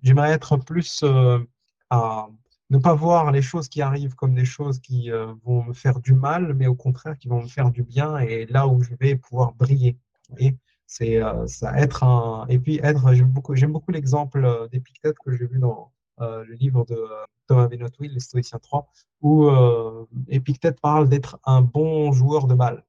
[0.03, 1.05] j'aimerais être plus
[1.91, 2.29] à
[2.71, 5.11] ne pas voir les choses qui arrivent comme des choses qui
[5.45, 8.47] vont me faire du mal, mais au contraire qui vont me faire du bien et
[8.47, 9.97] là où je vais pouvoir briller.
[10.39, 15.37] Et c'est ça être un et puis être j'aime beaucoup j'aime beaucoup l'exemple d'Épictète que
[15.37, 16.97] j'ai vu dans le livre de
[17.47, 18.89] Thomas Benoît Les Stoïciens 3
[19.23, 19.49] où
[20.29, 22.85] Épictète parle d'être un bon joueur de balle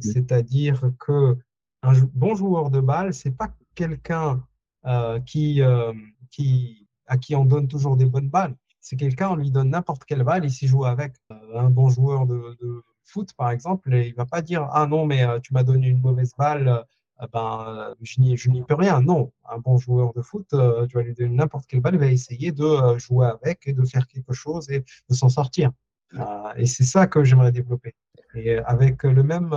[0.00, 1.36] c'est-à-dire que
[1.84, 4.42] un bon joueur de balle, c'est pas quelqu'un
[4.86, 5.92] euh, qui, euh,
[6.30, 8.56] qui, à qui on donne toujours des bonnes balles.
[8.80, 11.14] C'est quelqu'un, on lui donne n'importe quelle balle, il s'y joue avec.
[11.30, 12.56] Euh, un bon joueur de,
[13.04, 16.32] foot, par exemple, il va pas dire Ah non, mais tu m'as donné une mauvaise
[16.38, 16.84] balle,
[17.32, 19.00] ben, je n'y peux rien.
[19.00, 22.06] Non, un bon joueur de foot, tu vas lui donner n'importe quelle balle, il va
[22.06, 25.70] essayer de jouer avec et de faire quelque chose et de s'en sortir.
[26.56, 27.94] et c'est ça que j'aimerais développer.
[28.34, 29.54] Et avec le même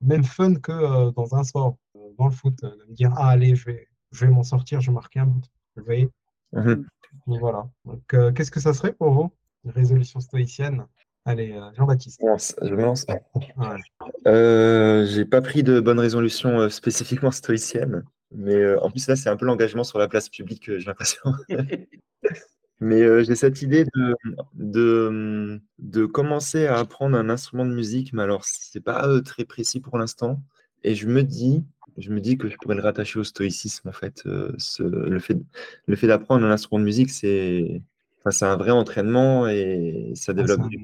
[0.00, 1.76] même fun que euh, dans un sport.
[2.18, 4.90] dans le foot, de me dire, ah allez, je vais, je vais m'en sortir, je
[4.90, 5.44] vais marquer un but.
[5.76, 6.10] Vous voyez
[6.52, 6.84] Mhm.
[7.26, 7.68] Voilà.
[7.84, 8.02] Donc,
[8.34, 9.32] qu'est-ce que ça serait pour vous
[9.64, 10.84] Une résolution stoïcienne?
[11.30, 12.20] Allez, Jean-Baptiste.
[12.60, 13.06] Je me lance.
[14.26, 18.02] Euh, j'ai pas pris de bonne résolution spécifiquement stoïcienne,
[18.34, 21.20] mais en plus là, c'est un peu l'engagement sur la place publique, j'ai l'impression.
[22.80, 24.16] Mais j'ai cette idée de,
[24.54, 29.80] de, de, commencer à apprendre un instrument de musique, mais alors c'est pas très précis
[29.80, 30.40] pour l'instant.
[30.82, 31.62] Et je me dis,
[31.98, 34.22] je me dis que je pourrais le rattacher au stoïcisme en fait.
[34.56, 35.36] Ce, le fait,
[35.86, 37.82] le fait d'apprendre un instrument de musique, c'est
[38.20, 40.78] enfin, c'est un vrai entraînement et ça ah, développe de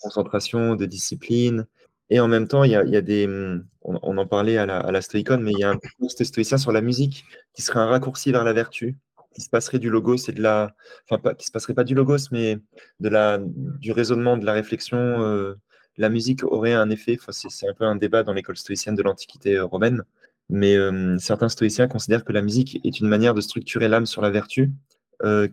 [0.00, 1.66] concentration, de discipline.
[2.10, 4.58] Et en même temps, il y a, il y a des, mmh, on, en parlait
[4.58, 5.00] à la, à la
[5.38, 8.44] mais il y a un post stoïcien sur la musique qui serait un raccourci vers
[8.44, 8.96] la vertu
[9.34, 10.74] qui se passerait du logos et de la,
[11.08, 12.58] enfin pas, qui se passerait pas du logos, mais
[13.00, 14.98] de la, du raisonnement, de la réflexion.
[14.98, 15.54] Euh,
[15.96, 17.18] la musique aurait un effet.
[17.20, 20.02] Enfin, c'est un peu un débat dans l'école stoïcienne de l'Antiquité euh, romaine,
[20.48, 24.22] mais euh, certains stoïciens considèrent que la musique est une manière de structurer l'âme sur
[24.22, 24.72] la vertu,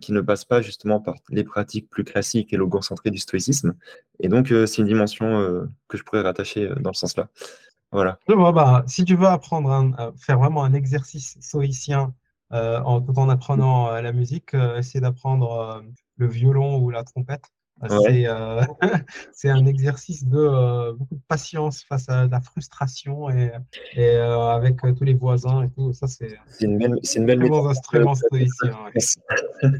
[0.00, 3.74] qui ne passe pas justement par les pratiques plus classiques et logocentrées du stoïcisme.
[4.18, 7.28] Et donc, c'est une dimension que je pourrais rattacher dans ce sens-là.
[7.92, 8.18] Voilà.
[8.26, 12.14] bah, si tu veux apprendre faire vraiment un exercice stoïcien
[12.52, 15.84] euh, en, tout en apprenant euh, la musique, euh, essayer d'apprendre
[16.16, 17.44] le violon ou la trompette.
[19.32, 23.52] C'est un exercice de beaucoup de patience face à la frustration et,
[23.94, 25.92] et avec tous les voisins et tout.
[25.92, 28.76] Ça, c'est une belle, une belle instrument stoïcien.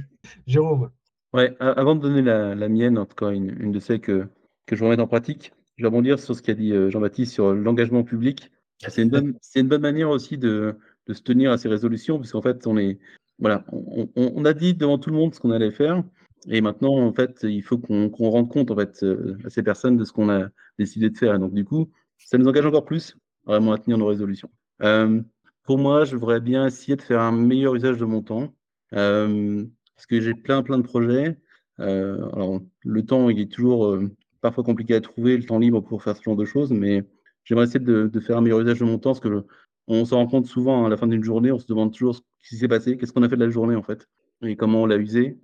[0.47, 0.91] Jérôme.
[1.33, 4.27] Ouais, avant de donner la, la, mienne, en tout cas une, une de celles que,
[4.67, 8.03] que je remets en pratique, je vais rebondir sur ce qu'a dit Jean-Baptiste sur l'engagement
[8.03, 8.51] public.
[8.89, 10.77] C'est une, bonne, une bonne manière aussi de,
[11.07, 12.99] de se tenir à ces résolutions, parce qu'en fait, on est,
[13.39, 16.03] voilà, on, a dit devant tout le monde ce qu'on allait faire,
[16.49, 19.97] et maintenant, en fait, il faut qu'on rende compte en fait euh, à ces personnes
[19.97, 21.39] de ce qu'on a décidé de faire.
[21.39, 24.51] donc, du coup, ça nous engage encore plus vraiment à tenir nos résolutions.
[24.83, 25.21] Euh,
[25.65, 28.55] pour moi, je voudrais bien essayer de faire un meilleur usage de mon temps,
[28.95, 29.65] euh,
[29.95, 31.39] parce que j'ai plein, plein de projets.
[31.79, 33.99] alors, le temps, il est toujours
[34.41, 37.05] parfois compliqué à trouver, le temps libre pour faire ce genre de choses, mais
[37.45, 39.45] j'aimerais essayer de, faire un meilleur usage de mon temps, parce que
[39.87, 42.23] on se rend compte souvent à la fin d'une journée, on se demande toujours ce
[42.49, 44.09] qui s'est passé, qu'est-ce qu'on a fait de la journée en fait,
[44.43, 45.39] et comment on l'a usé.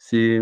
[0.00, 0.40] C'est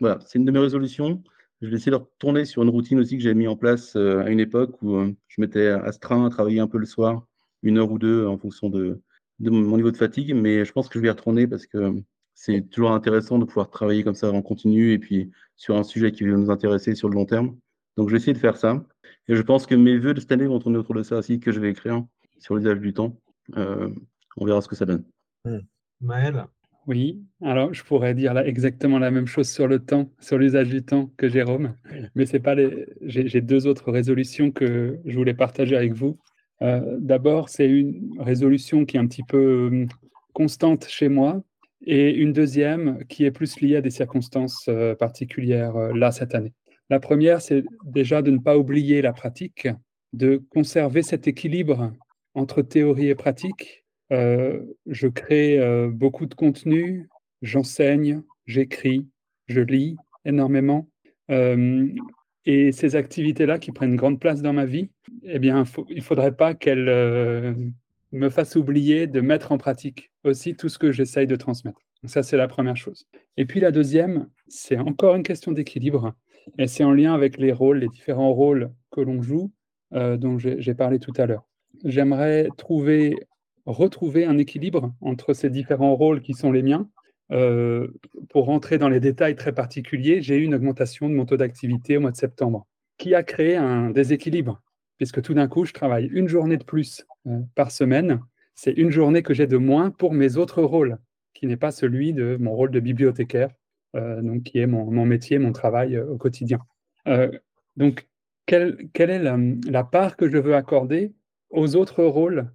[0.00, 1.22] voilà, une de mes résolutions.
[1.60, 4.24] Je vais essayer de retourner sur une routine aussi que j'ai mis en place euh,
[4.24, 7.26] à une époque où euh, je m'étais astreint à travailler un peu le soir,
[7.62, 9.00] une heure ou deux en fonction de,
[9.38, 11.92] mon niveau de fatigue, mais je pense que je vais y retourner parce que
[12.34, 16.10] c'est toujours intéressant de pouvoir travailler comme ça en continu et puis sur un sujet
[16.10, 17.56] qui va nous intéresser sur le long terme.
[17.96, 18.84] Donc je vais essayer de faire ça.
[19.28, 21.40] Et je pense que mes vœux de cette année vont tourner autour de ça aussi,
[21.40, 22.04] que je vais écrire
[22.38, 23.16] sur l'usage du temps.
[23.56, 23.90] Euh,
[24.36, 25.04] on verra ce que ça donne.
[25.44, 25.60] Hmm.
[26.00, 26.46] Maël
[26.86, 30.68] Oui, alors je pourrais dire là exactement la même chose sur le temps, sur l'usage
[30.68, 31.76] du temps que Jérôme,
[32.14, 32.86] mais c'est pas les.
[33.00, 36.18] J'ai deux autres résolutions que je voulais partager avec vous.
[36.62, 39.88] Euh, d'abord, c'est une résolution qui est un petit peu hum,
[40.34, 41.42] constante chez moi,
[41.86, 46.52] et une deuxième qui est plus liée à des circonstances euh, particulières là cette année.
[46.90, 49.68] La première, c'est déjà de ne pas oublier la pratique,
[50.12, 51.92] de conserver cet équilibre
[52.34, 53.83] entre théorie et pratique.
[54.12, 57.08] Euh, je crée euh, beaucoup de contenu,
[57.42, 59.06] j'enseigne, j'écris,
[59.46, 60.88] je lis énormément.
[61.30, 61.88] Euh,
[62.44, 64.90] et ces activités-là qui prennent grande place dans ma vie,
[65.22, 67.74] eh bien, il ne faudrait pas qu'elles
[68.12, 71.80] me fassent oublier de mettre en pratique aussi tout ce que j'essaye de transmettre.
[72.04, 73.06] ça, c'est la première chose.
[73.38, 76.12] Et puis la deuxième, c'est encore une question d'équilibre.
[76.58, 79.50] Et c'est en lien avec les rôles, les différents rôles que l'on joue,
[79.90, 81.48] dont j'ai parlé tout à l'heure
[81.84, 83.16] j'aimerais trouver,
[83.66, 86.88] retrouver un équilibre entre ces différents rôles qui sont les miens.
[87.32, 87.88] Euh,
[88.28, 91.96] pour rentrer dans les détails très particuliers, j'ai eu une augmentation de mon taux d'activité
[91.96, 92.66] au mois de septembre,
[92.98, 94.60] qui a créé un déséquilibre,
[94.98, 98.20] puisque tout d'un coup, je travaille une journée de plus euh, par semaine.
[98.54, 100.98] C'est une journée que j'ai de moins pour mes autres rôles,
[101.32, 103.50] qui n'est pas celui de mon rôle de bibliothécaire,
[103.96, 106.60] euh, donc qui est mon, métier, mon travail au quotidien.
[107.76, 108.06] donc,
[108.46, 111.14] quelle, quelle est la, part que je veux accorder
[111.48, 112.50] aux autres rôles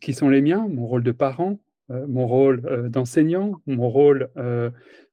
[0.00, 1.58] qui sont les miens, mon rôle de parent,
[1.90, 4.30] euh, mon rôle euh, d'enseignant, mon rôle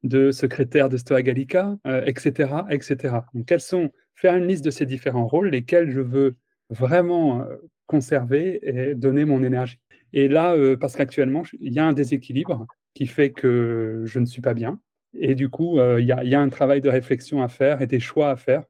[0.04, 3.16] de secrétaire de Stoa Gallica, etc., etc.
[3.34, 6.36] Donc, quels sont faire une liste de ces différents rôles, lesquels je veux
[6.70, 7.46] vraiment
[7.88, 9.80] conserver et donner mon énergie.
[10.14, 14.42] Et là, parce qu'actuellement, il y a un déséquilibre qui fait que je ne suis
[14.42, 14.80] pas bien.
[15.16, 18.30] Et du coup, il y, a un travail de réflexion à faire et des choix
[18.30, 18.64] à faire,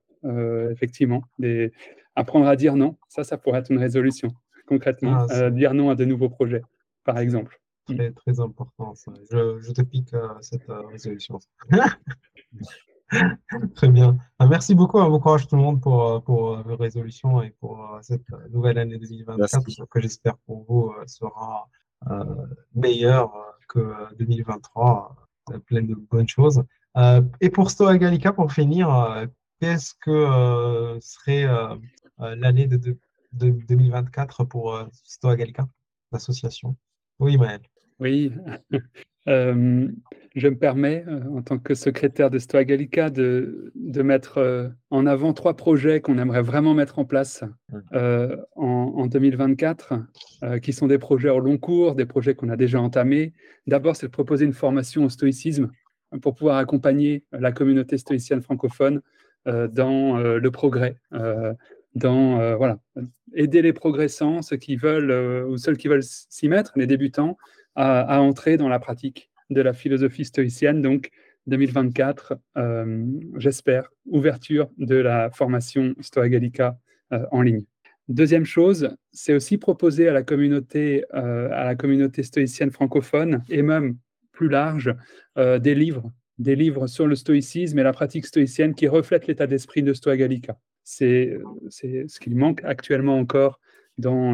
[0.72, 1.24] effectivement.
[2.16, 4.30] Apprendre à dire non, ça, ça pourrait être une résolution,
[4.72, 5.28] concrètement.
[5.30, 6.63] Ah, euh, dire non à de nouveaux projets,
[7.03, 7.59] par exemple.
[7.86, 9.11] Très, très important, ça.
[9.30, 11.39] Je, te pique euh, cette euh, résolution.
[13.76, 14.17] Très bien.
[14.39, 14.97] Ah, merci beaucoup.
[14.97, 19.86] Bon courage tout le monde pour, pour vos résolutions et pour cette nouvelle année 2024
[19.89, 21.67] que j'espère pour vous sera
[22.74, 23.34] meilleure
[23.67, 25.28] que 2023,
[25.65, 26.63] pleine de bonnes choses.
[27.41, 29.28] et pour Stoa Gallica, pour finir,
[29.59, 31.49] qu'est-ce que serait
[32.17, 32.97] l'année de, de,
[33.34, 35.68] 2024 pour Stoa Gallica,
[36.12, 36.76] l'association
[37.20, 37.62] Oui, Maël.
[38.02, 38.32] Oui,
[39.28, 39.88] euh,
[40.36, 44.70] je me permets, euh, en tant que secrétaire de Stoa Gallica, de, de mettre euh,
[44.90, 47.44] en avant trois projets qu'on aimerait vraiment mettre en place
[47.92, 49.94] en, en, 2024,
[50.64, 53.34] qui sont des projets au long cours, des projets qu'on a déjà entamés.
[53.68, 55.70] D'abord, c'est de proposer une formation au stoïcisme
[56.24, 59.02] pour pouvoir accompagner la communauté stoïcienne francophone
[59.46, 60.98] dans le progrès,
[61.96, 62.80] dans voilà,
[63.34, 67.38] aider les progressants, ceux qui veulent ou ceux qui veulent s'y mettre, les débutants,
[67.76, 70.82] à, entrer dans la pratique de la philosophie stoïcienne.
[70.82, 71.10] Donc,
[71.48, 73.06] 2024, euh,
[73.38, 76.78] j'espère, ouverture de la formation Stoa Gallica
[77.14, 77.64] euh, en ligne.
[78.08, 83.62] Deuxième chose, c'est aussi proposer à la communauté, euh, à la communauté stoïcienne francophone et
[83.62, 83.98] même
[84.32, 84.96] plus large
[85.36, 89.84] des livres, des livres sur le stoïcisme et la pratique stoïcienne qui reflètent l'état d'esprit
[89.84, 90.58] de Stoa Gallica.
[90.84, 93.60] C'est ce qui manque actuellement encore
[93.98, 94.34] dans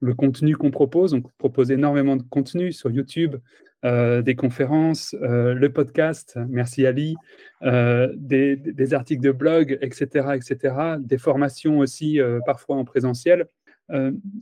[0.00, 1.14] le contenu qu'on propose.
[1.14, 3.36] On propose énormément de contenu sur YouTube,
[3.84, 7.16] euh, des conférences, euh, le podcast, merci Ali,
[7.62, 13.46] euh, des, articles de blog, etc., etc., des formations aussi parfois en présentiel.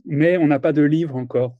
[0.05, 1.57] mais on n'a pas de livre encore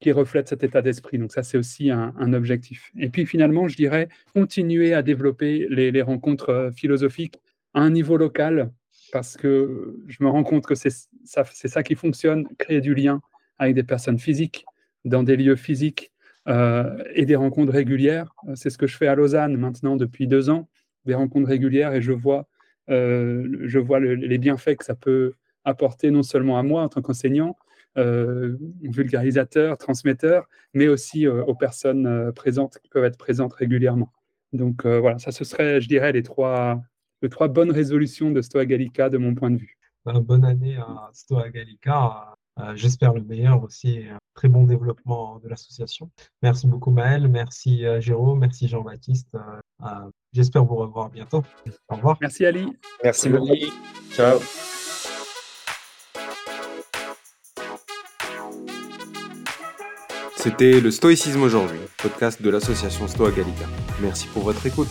[0.00, 1.18] qui reflète cet état d'esprit.
[1.18, 2.92] Donc ça, c'est aussi un, objectif.
[2.96, 7.40] Et puis finalement, je dirais continuer à développer les rencontres philosophiques
[7.74, 8.72] à un niveau local,
[9.12, 10.92] parce que je me rends compte que c'est
[11.24, 13.20] ça, qui fonctionne, créer du lien
[13.58, 14.64] avec des personnes physiques,
[15.04, 16.12] dans des lieux physiques
[16.48, 18.34] euh, et des rencontres régulières.
[18.54, 20.68] C'est ce que je fais à Lausanne maintenant depuis deux ans,
[21.04, 22.46] des rencontres régulières et je vois,
[22.90, 27.02] euh, je vois les bienfaits que ça peut apporter non seulement à moi en tant
[27.02, 27.56] qu'enseignant,
[27.96, 34.12] euh, vulgarisateur, transmetteur, mais aussi aux personnes présentes qui peuvent être présentes régulièrement.
[34.52, 36.82] Donc voilà, ça ce serait, je dirais, les trois,
[37.22, 39.78] de trois bonnes résolutions de Stoa Gallica de mon point de vue.
[40.04, 42.34] Ben, bonne année à Stoa Gallica.
[42.60, 44.04] Euh, j'espère le meilleur aussi.
[44.08, 46.10] Un très bon développement de l'association.
[46.42, 49.28] Merci beaucoup Maël, merci euh, Jérôme, merci Jean-Baptiste.
[49.34, 49.86] Euh,
[50.32, 51.42] j'espère vous revoir bientôt.
[51.88, 52.16] Au revoir.
[52.20, 52.66] Merci Ali.
[53.04, 53.54] Merci beaucoup.
[54.12, 54.38] Ciao.
[60.36, 63.66] C'était le Stoïcisme aujourd'hui, podcast de l'association Stoa Gallica.
[64.00, 64.88] Merci pour votre écoute.